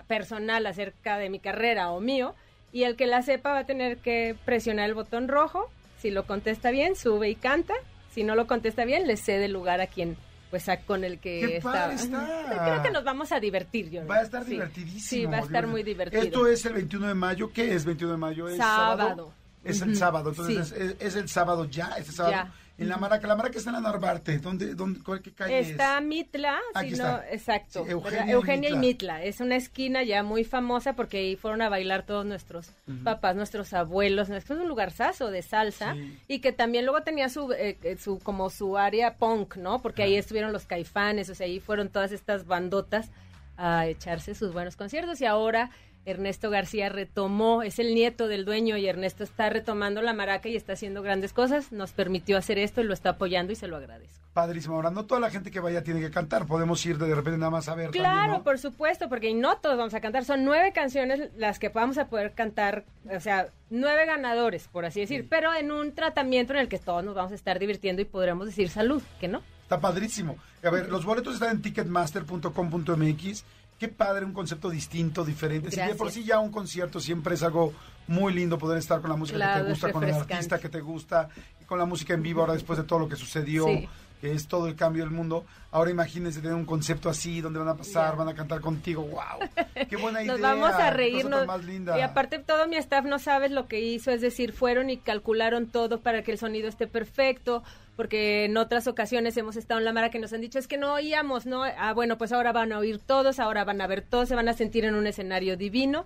personal 0.08 0.66
acerca 0.66 1.18
de 1.18 1.30
mi 1.30 1.40
carrera 1.40 1.90
o 1.92 2.00
mío. 2.00 2.36
Y 2.72 2.84
el 2.84 2.96
que 2.96 3.08
la 3.08 3.22
sepa 3.22 3.52
va 3.52 3.60
a 3.60 3.66
tener 3.66 3.98
que 3.98 4.36
presionar 4.46 4.88
el 4.88 4.94
botón 4.96 5.28
rojo. 5.28 5.70
Si 6.00 6.12
lo 6.12 6.26
contesta 6.28 6.70
bien, 6.72 6.96
sube 6.96 7.30
y 7.30 7.36
canta. 7.36 7.74
Si 8.12 8.24
no 8.24 8.36
lo 8.36 8.48
contesta 8.48 8.86
bien, 8.86 9.08
le 9.08 9.18
cede 9.18 9.48
lugar 9.48 9.82
a 9.82 9.88
quien, 9.88 10.18
pues, 10.50 10.70
a- 10.70 10.78
con 10.82 11.04
el 11.04 11.20
que 11.20 11.40
¡Qué 11.40 11.58
está. 11.58 11.72
padre 11.72 11.96
está! 11.96 12.64
Creo 12.66 12.84
que 12.84 12.92
nos 12.92 13.04
vamos 13.04 13.32
a 13.32 13.40
divertir, 13.40 13.90
yo. 13.90 14.06
Va 14.06 14.18
a 14.18 14.22
estar 14.22 14.44
Sí. 14.44 14.52
divertidísimo. 14.52 15.00
Sí, 15.22 15.26
va 15.26 15.38
a 15.38 15.42
estar 15.42 15.66
muy 15.68 15.84
divertido. 15.84 16.22
Esto 16.22 16.48
es 16.48 16.66
el 16.66 16.74
21 16.74 17.08
de 17.08 17.14
mayo. 17.16 17.52
¿Qué 17.52 17.74
es 17.74 17.86
21 17.86 18.12
de 18.14 18.18
mayo? 18.20 18.48
¿Es 18.48 18.58
Sábado. 18.58 19.34
Es 19.64 19.82
el 19.82 19.96
sábado. 19.96 20.30
Entonces 20.30 20.68
Sí. 20.70 20.76
es, 20.76 20.82
es- 20.92 20.96
es 21.00 21.16
el 21.16 21.28
sábado 21.30 21.66
ya. 21.66 21.96
Este 21.98 22.12
sábado. 22.12 22.34
Ya. 22.36 22.52
En 22.78 22.90
la 22.90 22.98
Maraca. 22.98 23.28
La 23.28 23.36
Maraca 23.36 23.58
está 23.58 23.72
en 23.72 23.76
la 23.76 23.82
Narvarte. 23.82 24.38
¿Dónde, 24.40 24.76
dónde, 24.76 25.02
cuál, 25.04 25.22
¿Qué 25.22 25.32
calle 25.34 25.60
Está 25.60 25.98
es? 25.98 26.04
Mitla, 26.06 26.60
Aquí 26.76 26.92
si 26.92 26.98
no- 26.98 27.08
está. 27.08 27.30
exacto. 27.32 27.86
Eugenia 27.88 28.70
y 28.70 28.76
Mitla. 28.78 29.24
Es 29.24 29.40
una 29.40 29.56
esquina 29.56 30.04
ya 30.04 30.24
muy 30.24 30.44
famosa 30.44 30.94
porque 30.94 31.18
ahí 31.18 31.36
fueron 31.36 31.62
a 31.62 31.70
bailar 31.70 32.06
todos 32.06 32.26
nuestros 32.26 32.70
papás, 33.04 33.36
nuestros 33.36 33.74
abuelos. 33.74 34.30
Es 34.30 34.50
un 34.50 34.68
lugarzazo 34.68 35.32
de 35.32 35.42
salsa 35.42 35.94
Sí. 35.96 36.20
y 36.28 36.40
que 36.40 36.52
también 36.52 36.86
luego 36.86 37.02
tenía 37.04 37.30
su, 37.30 37.52
eh, 37.54 37.78
eh, 37.84 37.98
su 37.98 38.20
como 38.20 38.50
su 38.50 38.78
área 38.78 39.16
punk, 39.16 39.56
¿no? 39.58 39.82
Porque 39.82 40.04
ahí 40.04 40.16
estuvieron 40.16 40.54
los 40.54 40.66
caifanes, 40.66 41.30
o 41.30 41.36
sea, 41.36 41.46
ahí 41.48 41.60
fueron 41.60 41.90
todas 41.90 42.12
estas 42.12 42.46
bandotas 42.46 43.10
a 43.58 43.88
echarse 43.88 44.36
sus 44.36 44.54
buenos 44.54 44.76
conciertos 44.76 45.20
y 45.20 45.26
ahora 45.26 45.72
Ernesto 46.08 46.50
García 46.50 46.88
retomó, 46.88 47.64
es 47.64 47.80
el 47.80 47.94
nieto 47.94 48.30
del 48.30 48.46
dueño 48.46 48.78
y 48.78 48.88
Ernesto 48.88 49.26
está 49.26 49.50
retomando 49.50 50.02
la 50.02 50.14
maraca 50.14 50.48
y 50.48 50.56
está 50.56 50.72
haciendo 50.74 51.02
grandes 51.02 51.34
cosas, 51.34 51.74
nos 51.74 51.92
permitió 51.92 52.38
hacer 52.38 52.58
esto 52.60 52.80
y 52.80 52.86
lo 52.86 52.94
está 52.94 53.10
apoyando 53.10 53.52
y 53.52 53.58
se 53.58 53.68
lo 53.68 53.76
agradezco. 53.76 54.24
Padrísimo. 54.32 54.76
Ahora, 54.76 54.90
no 54.90 55.06
toda 55.06 55.20
la 55.20 55.30
gente 55.30 55.52
que 55.52 55.60
vaya 55.60 55.84
tiene 55.84 56.00
que 56.00 56.10
cantar. 56.10 56.46
Podemos 56.46 56.86
ir 56.86 56.98
de, 56.98 57.08
de 57.08 57.16
repente 57.16 57.38
nada 57.40 57.50
más 57.50 57.68
a 57.68 57.76
ver. 57.76 57.90
Claro, 57.90 58.10
también, 58.10 58.38
¿no? 58.38 58.44
por 58.44 58.58
supuesto, 58.58 59.10
porque 59.10 59.34
no 59.34 59.58
todos 59.58 59.78
vamos 59.78 59.94
a 59.96 60.00
cantar. 60.00 60.24
Son 60.24 60.46
nueve 60.46 60.72
canciones 60.74 61.30
las 61.36 61.60
que 61.60 61.70
vamos 61.70 61.98
a 61.98 62.08
poder 62.08 62.32
cantar, 62.34 62.86
o 63.14 63.20
sea, 63.20 63.50
nueve 63.70 64.06
ganadores, 64.06 64.70
por 64.70 64.86
así 64.86 65.02
decir, 65.02 65.28
pero 65.30 65.54
en 65.54 65.72
un 65.72 65.94
tratamiento 65.94 66.54
en 66.54 66.60
el 66.60 66.70
que 66.70 66.78
todos 66.78 67.04
nos 67.04 67.16
vamos 67.16 67.34
a 67.34 67.36
estar 67.36 67.60
divirtiendo 67.60 68.02
y 68.02 68.06
podremos 68.06 68.46
decir 68.46 68.70
salud, 68.70 69.04
que 69.20 69.28
no. 69.28 69.42
Está 69.64 69.82
padrísimo. 69.82 70.38
A 70.64 70.70
ver, 70.70 70.88
los 70.88 71.04
boletos 71.04 71.34
están 71.34 71.58
en 71.58 71.62
ticketmaster.com.mx. 71.62 73.44
Qué 73.80 73.88
padre, 73.88 74.26
un 74.26 74.34
concepto 74.34 74.70
distinto, 74.70 75.24
diferente. 75.24 75.70
Si 75.72 75.80
de 75.80 75.94
por 75.96 76.12
sí 76.12 76.24
ya 76.24 76.40
un 76.40 76.52
concierto 76.52 77.00
siempre 77.00 77.36
es 77.36 77.44
algo 77.44 77.74
muy 78.08 78.34
lindo 78.34 78.58
poder 78.58 78.78
estar 78.80 79.02
con 79.02 79.10
la 79.10 79.16
música 79.16 79.38
que 79.58 79.64
te 79.64 79.70
gusta, 79.70 79.92
con 79.92 80.04
el 80.04 80.14
artista 80.14 80.60
que 80.60 80.70
te 80.70 80.82
gusta, 80.82 81.30
y 81.62 81.66
con 81.66 81.78
la 81.78 81.86
música 81.86 82.14
en 82.14 82.24
vivo 82.24 82.42
ahora 82.42 82.54
después 82.54 82.78
de 82.80 82.86
todo 82.86 83.00
lo 83.00 83.08
que 83.10 83.16
sucedió, 83.16 83.66
Sí. 83.68 83.88
que 84.22 84.32
es 84.32 84.48
todo 84.48 84.68
el 84.68 84.76
cambio 84.76 85.04
del 85.04 85.12
mundo. 85.14 85.46
Ahora 85.70 85.92
imagínense 85.92 86.40
tener 86.42 86.56
un 86.56 86.66
concepto 86.66 87.08
así, 87.08 87.40
donde 87.40 87.60
van 87.60 87.68
a 87.68 87.76
pasar, 87.76 88.16
van 88.16 88.30
a 88.30 88.34
cantar 88.34 88.62
contigo. 88.62 89.04
¡Wow! 89.04 89.48
¡Qué 89.88 89.96
buena 89.96 90.22
idea! 90.24 90.32
Nos 90.34 90.42
vamos 90.42 90.72
a 90.72 90.90
reírnos. 90.90 91.46
más 91.46 91.64
linda. 91.64 92.00
Y 92.00 92.02
aparte 92.02 92.40
todo 92.40 92.68
mi 92.68 92.78
staff 92.78 93.06
no 93.06 93.20
sabe 93.20 93.50
lo 93.50 93.68
que 93.68 93.80
hizo, 93.80 94.10
es 94.10 94.22
decir, 94.22 94.54
fueron 94.54 94.90
y 94.90 94.98
calcularon 94.98 95.68
todo 95.68 96.00
para 96.00 96.24
que 96.24 96.32
el 96.32 96.40
sonido 96.40 96.68
esté 96.68 96.88
perfecto, 96.88 97.62
porque 97.98 98.46
en 98.46 98.56
otras 98.56 98.88
ocasiones 98.88 99.36
hemos 99.36 99.58
estado 99.58 99.80
en 99.80 99.86
la 99.86 99.92
mara 99.92 100.12
que 100.12 100.20
nos 100.20 100.32
han 100.32 100.40
dicho 100.40 100.60
es 100.60 100.68
que 100.68 100.78
no 100.78 100.94
oíamos, 100.94 101.48
¿no? 101.48 101.64
Ah, 101.64 101.94
bueno, 101.94 102.18
pues 102.18 102.32
ahora 102.32 102.54
van 102.54 102.72
a 102.72 102.78
oír 102.78 103.00
todos, 103.00 103.40
ahora 103.40 103.66
van 103.66 103.82
a 103.82 103.88
ver 103.88 104.04
todos, 104.04 104.30
se 104.30 104.36
van 104.36 104.48
a 104.48 104.54
sentir 104.54 104.86
en 104.86 104.94
un 104.94 105.08
escenario 105.08 105.58
divino 105.58 106.06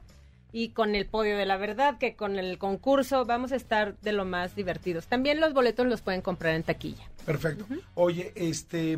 y 0.53 0.69
con 0.69 0.95
el 0.95 1.05
podio 1.05 1.37
de 1.37 1.45
la 1.45 1.57
verdad, 1.57 1.97
que 1.97 2.15
con 2.15 2.39
el 2.39 2.57
concurso 2.57 3.25
vamos 3.25 3.51
a 3.51 3.57
estar 3.57 3.97
de 3.99 4.13
lo 4.13 4.23
más 4.23 4.55
divertidos. 4.55 5.07
También 5.07 5.41
los 5.41 5.53
boletos 5.53 5.85
los 5.85 6.01
pueden 6.01 6.21
comprar 6.21 6.55
en 6.55 6.63
taquilla. 6.63 7.03
Perfecto. 7.25 7.65
Oye, 7.93 8.31
este... 8.35 8.97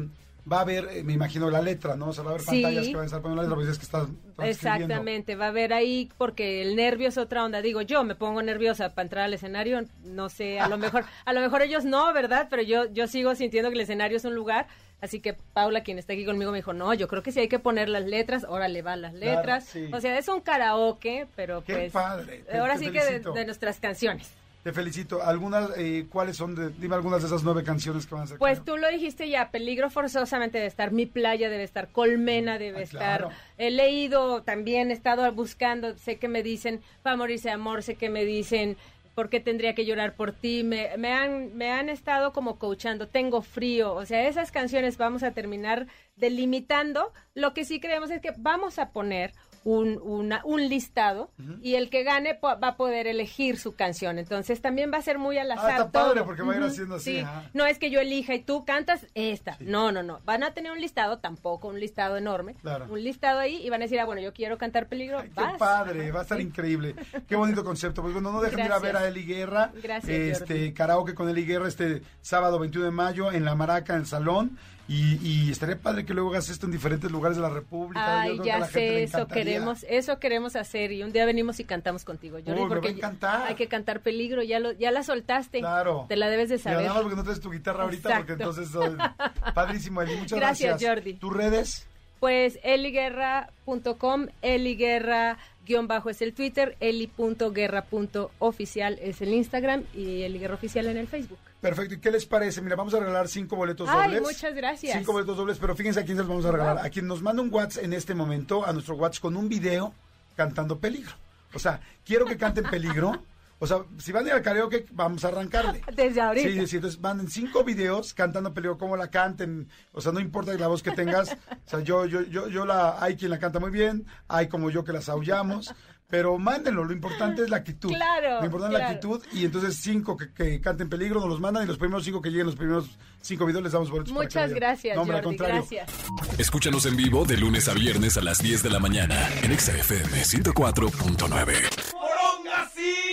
Va 0.51 0.58
a 0.58 0.62
haber, 0.62 0.89
eh, 0.91 1.03
me 1.03 1.13
imagino, 1.13 1.49
la 1.49 1.62
letra, 1.62 1.95
¿no? 1.95 2.08
O 2.10 2.13
sea, 2.13 2.23
va 2.23 2.32
a 2.32 2.34
haber 2.34 2.41
Sí. 2.45 2.62
pantallas 2.62 2.88
que 2.88 2.93
van 2.95 3.03
a 3.03 3.06
estar 3.06 3.21
poniendo 3.21 3.41
la 3.41 3.47
letra, 3.47 3.56
porque 3.56 3.71
es 3.71 3.77
que 3.77 3.86
estás. 3.86 4.08
Exactamente, 4.49 5.36
va 5.36 5.45
a 5.45 5.49
haber 5.49 5.73
ahí 5.73 6.10
porque 6.17 6.62
el 6.62 6.75
nervio 6.75 7.08
es 7.08 7.17
otra 7.17 7.43
onda. 7.45 7.62
Digo, 7.62 7.82
yo 7.82 8.03
me 8.03 8.15
pongo 8.15 8.41
nerviosa 8.41 8.89
para 8.93 9.03
entrar 9.03 9.23
al 9.25 9.34
escenario, 9.34 9.82
no 10.03 10.29
sé, 10.29 10.60
a 10.60 10.67
lo 10.67 10.77
mejor, 10.77 11.06
a 11.25 11.34
lo 11.34 11.39
mejor 11.41 11.62
ellos 11.62 11.86
no, 11.86 12.12
¿verdad? 12.13 12.47
Pero 12.49 12.62
yo, 12.62 12.91
yo 12.91 13.08
sigo 13.08 13.36
sintiendo 13.36 13.69
que 13.69 13.75
el 13.75 13.82
escenario 13.82 14.17
es 14.17 14.25
un 14.25 14.36
lugar. 14.36 14.67
Así 15.01 15.19
que 15.19 15.34
Paula, 15.34 15.84
quien 15.84 15.99
está 15.99 16.13
aquí 16.13 16.25
conmigo, 16.25 16.51
me 16.51 16.58
dijo, 16.60 16.71
no, 16.71 16.93
yo 16.93 17.10
creo 17.10 17.21
que 17.23 17.32
sí 17.34 17.39
hay 17.41 17.49
que 17.49 17.60
poner 17.60 17.89
las 17.89 18.06
letras, 18.06 18.45
órale 18.47 18.82
va 18.82 18.95
las 18.95 19.13
Claro, 19.13 19.36
letras. 19.38 19.65
sí. 19.65 19.89
O 19.91 19.99
sea, 19.99 20.17
es 20.17 20.27
un 20.29 20.39
karaoke, 20.39 21.27
pero 21.36 21.62
Qué 21.65 21.73
pues 21.73 21.91
padre, 21.91 22.43
te- 22.49 22.58
ahora 22.58 22.75
te 22.75 22.86
sí 22.86 22.91
que 22.91 23.19
de 23.19 23.45
nuestras 23.45 23.79
canciones. 23.82 24.32
Te 24.63 24.71
felicito. 24.71 25.21
Algunas, 25.21 25.71
eh, 25.78 26.06
¿cuáles 26.10 26.38
son? 26.38 26.56
De, 26.56 26.69
dime 26.69 26.95
algunas 26.95 27.21
de 27.21 27.28
esas 27.28 27.43
nueve 27.43 27.63
canciones 27.63 28.06
que 28.06 28.15
van 28.15 28.23
a 28.23 28.28
ser. 28.28 28.38
Pues 28.38 28.63
tú 28.63 28.78
lo 28.78 28.89
dijiste 28.89 29.30
ya, 29.30 29.52
peligro 29.52 29.89
forzosamente 29.89 30.58
debe 30.58 30.67
estar, 30.67 30.91
mi 30.91 31.06
playa 31.06 31.49
debe 31.49 31.63
estar, 31.63 31.89
colmena 31.91 32.58
debe 32.58 32.80
Ah, 32.80 32.84
estar. 32.84 33.19
claro. 33.19 33.30
He 33.58 33.71
leído 33.71 34.41
también, 34.43 34.89
he 34.89 34.93
estado 34.93 35.30
buscando, 35.34 35.97
sé 35.97 36.17
que 36.17 36.30
me 36.30 36.43
dicen, 36.43 36.82
para 37.02 37.17
morirse 37.17 37.49
de 37.49 37.56
amor, 37.56 37.84
sé 37.84 37.95
que 37.95 38.10
me 38.10 38.23
dicen, 38.23 38.78
¿por 39.15 39.30
qué 39.30 39.41
tendría 39.41 39.76
que 39.76 39.86
llorar 39.86 40.15
por 40.15 40.32
ti? 40.32 40.63
Me, 40.63 40.95
me 40.97 41.12
han, 41.12 41.56
me 41.58 41.69
han 41.71 41.89
estado 41.89 42.32
como 42.32 42.58
coachando, 42.58 43.10
tengo 43.10 43.41
frío, 43.41 43.93
o 43.93 44.06
sea, 44.06 44.28
esas 44.30 44.52
canciones 44.52 44.97
vamos 44.97 45.23
a 45.23 45.32
terminar 45.32 45.88
delimitando. 46.15 47.12
Lo 47.36 47.54
que 47.54 47.65
sí 47.65 47.80
creemos 47.82 48.10
es 48.12 48.21
que 48.21 48.34
vamos 48.38 48.80
a 48.80 48.91
poner 48.91 49.34
un, 49.63 49.99
una- 50.02 50.41
un 50.43 50.67
listado 50.67 51.30
y 51.62 51.76
el 51.76 51.89
que 51.89 52.04
gane 52.04 52.39
va 52.43 52.58
a 52.67 52.76
poder 52.76 53.08
elegir 53.08 53.58
su 53.58 53.76
canción. 53.76 54.19
Entonces 54.19 54.62
también 54.62 54.91
va 54.93 54.97
a 54.97 55.02
ser 55.02 55.17
muy 55.19 55.38
al 55.38 55.52
azar. 55.52 55.65
Ah, 55.71 55.76
está 55.78 55.91
padre, 55.91 56.23
porque 56.23 56.41
va 56.41 56.54
a 56.54 56.58
ir 56.58 56.63
haciendo 56.63 56.95
así, 56.95 57.13
sí. 57.15 57.19
ajá. 57.19 57.49
No 57.54 57.65
es 57.65 57.78
que 57.80 57.89
yo 57.89 57.99
elija 58.02 58.34
y 58.36 58.39
tú 58.41 58.65
cantas 58.65 59.06
esta. 59.15 59.56
Sí. 59.58 59.65
No, 59.67 59.91
no, 59.91 60.04
no. 60.04 60.19
Van 60.26 60.43
a 60.43 60.54
tener 60.54 60.71
un 60.71 60.80
listado, 60.82 61.19
tampoco 61.19 61.67
un 61.69 61.80
listado 61.80 62.17
enorme. 62.17 62.56
Claro. 62.62 62.88
Un 62.89 63.04
listado 63.04 63.39
ahí 63.39 63.56
y 63.65 63.69
van 63.69 63.82
a 63.82 63.86
decir, 63.86 63.99
ah, 63.99 64.06
bueno, 64.06 64.21
yo 64.21 64.34
quiero 64.34 64.58
cantar 64.58 64.88
peligro. 64.88 65.19
Ay, 65.19 65.30
qué 65.36 65.58
padre, 65.58 66.12
va 66.12 66.19
a 66.19 66.23
estar 66.23 66.41
increíble. 66.41 66.95
Qué 67.28 67.36
bonito 67.36 67.63
concepto. 67.65 68.02
Pues 68.02 68.13
bueno, 68.13 68.32
no 68.32 68.41
dejen 68.41 68.60
de 68.60 68.65
ir 68.65 68.71
a 68.71 68.80
ver 68.80 68.97
a 68.97 69.08
Eli 69.08 69.23
Guerra. 69.26 69.71
Gracias, 69.82 70.10
Este, 70.41 70.54
Jordi. 70.56 70.73
karaoke 70.73 71.13
con 71.15 71.30
Eli 71.30 71.45
Guerra 71.45 71.67
este 71.67 72.02
sábado 72.21 72.60
21 72.60 72.86
de 72.86 72.91
mayo 72.91 73.32
en 73.32 73.45
La 73.45 73.56
Maraca, 73.56 73.93
en 73.93 73.99
el 74.02 74.06
Salón. 74.06 74.58
Y, 74.86 75.17
y 75.26 75.50
estaría 75.50 75.80
padre 75.80 76.06
que 76.06 76.13
luego 76.13 76.32
hagas 76.32 76.50
esto 76.50 76.65
en 76.65 76.74
diferentes 76.74 77.10
lugares 77.10 77.38
de 77.38 77.41
la 77.43 77.48
República. 77.50 78.06
Yo 78.06 78.12
Ay, 78.22 78.32
creo 78.32 78.43
que 78.43 78.52
a 78.52 78.60
ya 78.60 78.65
gente 78.65 78.80
sé, 78.80 78.89
le 78.89 79.04
eso 79.04 79.28
queremos, 79.30 79.86
eso 79.88 80.19
queremos 80.19 80.58
hacer 80.58 80.91
y 80.91 81.04
un 81.04 81.13
día 81.13 81.26
venimos 81.26 81.62
y 81.62 81.63
cantamos 81.63 82.04
contigo, 82.04 82.39
Jordi, 82.46 82.52
Uy, 82.52 82.56
me 82.56 82.60
va 82.62 82.65
a 82.65 82.69
porque 82.69 82.89
encantar. 82.89 83.48
hay 83.48 83.56
que 83.56 83.67
cantar 83.67 84.02
peligro, 84.02 84.43
ya 84.43 84.60
lo, 84.60 84.74
ya 84.74 84.91
la 84.91 85.04
soltaste, 85.04 85.60
Claro. 85.60 86.06
te 86.10 86.17
la 86.17 86.30
debes 86.30 86.50
de 86.50 86.58
saber. 86.58 86.80
nada 86.80 86.96
más 86.96 87.04
porque 87.04 87.15
no 87.15 87.24
traes 87.24 87.39
tu 87.39 87.50
guitarra 87.50 87.86
ahorita, 87.86 88.17
porque 88.17 88.34
entonces... 88.34 88.76
oh, 88.76 88.93
padrísimo, 89.54 90.02
Eli. 90.02 90.17
Muchas 90.17 90.38
Gracias, 90.38 90.72
gracias. 90.72 90.89
Jordi. 90.96 91.13
¿Tus 91.13 91.34
redes? 91.34 91.88
Pues 92.19 92.60
eliguerra.com, 92.63 94.28
eliguerra 94.41 95.38
guion 95.65 95.88
bajo 95.88 96.10
es 96.10 96.22
el 96.22 96.34
Twitter, 96.34 96.76
eli.guerra.oficial 96.82 99.00
es 99.02 99.22
el 99.22 99.34
Instagram 99.34 99.84
y 99.93 100.24
eliguerra 100.24 100.56
oficial 100.56 100.88
en 100.88 100.98
el 100.98 101.08
Facebook. 101.08 101.39
Perfecto. 101.63 101.95
¿Y 101.95 101.99
qué 101.99 102.12
les 102.12 102.26
parece? 102.26 102.62
Mira, 102.62 102.76
vamos 102.76 102.93
a 102.93 102.99
regalar 102.99 103.30
cinco 103.30 103.56
boletos 103.56 103.88
Ay, 103.89 104.15
dobles. 104.15 104.34
muchas 104.34 104.54
gracias. 104.54 104.97
Cinco 104.97 105.13
boletos 105.13 105.38
dobles, 105.38 105.58
pero 105.58 105.78
fíjense 105.78 106.02
a 106.02 106.04
quién 106.04 106.17
se 106.17 106.23
los 106.23 106.28
vamos 106.28 106.45
a 106.45 106.52
regalar. 106.52 106.86
A 106.86 106.89
quien 106.89 107.08
nos 107.08 107.21
manda 107.21 107.41
un 107.41 107.54
WhatsApp 107.54 107.86
en 107.86 107.93
este 107.93 108.13
momento, 108.13 108.65
a 108.65 108.73
nuestro 108.73 108.95
WhatsApp 108.95 109.21
con 109.21 109.38
un 109.38 109.47
video 109.47 109.93
cantando 110.36 110.78
peligro. 110.78 111.13
O 111.54 111.60
sea, 111.60 111.80
quiero 112.06 112.26
que 112.26 112.36
canten 112.36 112.65
peligro. 112.65 113.23
O 113.60 113.67
sea, 113.67 113.78
si 113.97 114.12
van 114.12 114.26
a 114.26 114.28
ir 114.28 114.34
al 114.34 114.41
karaoke, 114.41 114.86
vamos 114.91 115.23
a 115.23 115.30
arrancarle. 115.30 115.82
Desde 115.95 116.19
ahorita. 116.19 116.49
Sí, 116.49 116.67
sí, 116.67 116.76
entonces 116.76 116.99
manden 116.99 117.30
cinco 117.30 117.63
videos 117.63 118.13
cantando 118.13 118.54
peligro, 118.54 118.78
cómo 118.78 118.97
la 118.97 119.10
canten, 119.10 119.69
o 119.93 120.02
sea, 120.02 120.12
no 120.12 120.19
importa 120.19 120.54
la 120.56 120.67
voz 120.67 120.84
que 120.84 120.91
tengas, 120.91 121.32
o 121.32 121.69
sea, 121.69 121.80
yo, 121.80 122.06
yo, 122.06 122.23
yo, 122.23 122.49
yo 122.49 122.65
la, 122.65 123.02
hay 123.02 123.15
quien 123.15 123.32
la 123.32 123.39
canta 123.39 123.62
muy 123.62 123.71
bien, 123.71 124.06
hay 124.28 124.49
como 124.49 124.69
yo 124.69 124.84
que 124.84 124.91
las 124.91 125.08
aullamos, 125.08 125.73
Pero 126.13 126.38
mándenlo, 126.38 126.86
lo 126.86 126.93
importante 126.93 127.41
es 127.41 127.49
la 127.49 127.58
actitud. 127.58 127.89
Claro, 127.89 128.41
Lo 128.41 128.45
importante 128.45 128.76
es 128.76 128.82
la 128.84 128.89
actitud. 128.89 129.19
Y 129.34 129.45
entonces 129.45 129.78
cinco 129.78 130.15
que, 130.15 130.32
que 130.32 130.62
canten 130.62 130.88
peligro 130.88 131.19
nos 131.19 131.28
los 131.28 131.39
mandan 131.39 131.63
y 131.63 131.65
los 131.65 131.80
primeros 131.80 132.04
cinco 132.04 132.21
que 132.21 132.30
lleguen, 132.30 132.45
los 132.45 132.56
primeros 132.56 132.86
cinco 133.19 133.47
videos 133.47 133.63
les 133.63 133.71
damos 133.71 133.89
boletos. 133.89 134.13
para 134.13 134.28
que 134.28 134.36
Muchas 134.36 134.54
gracias, 134.54 134.95
No, 134.95 135.02
hombre, 135.02 135.17
al 135.17 135.23
contrario. 135.23 135.56
Gracias. 135.56 135.89
Escúchanos 136.38 136.86
en 136.86 136.97
vivo 136.97 137.26
de 137.26 137.38
lunes 137.38 137.67
a 137.67 137.73
viernes 137.73 138.15
a 138.17 138.21
las 138.21 138.43
10 138.43 138.62
de 138.62 138.69
la 138.69 138.78
mañana 138.78 139.28
en 139.41 139.54
Exa 139.54 139.76
FM 139.76 140.21
104.9. 140.21 143.12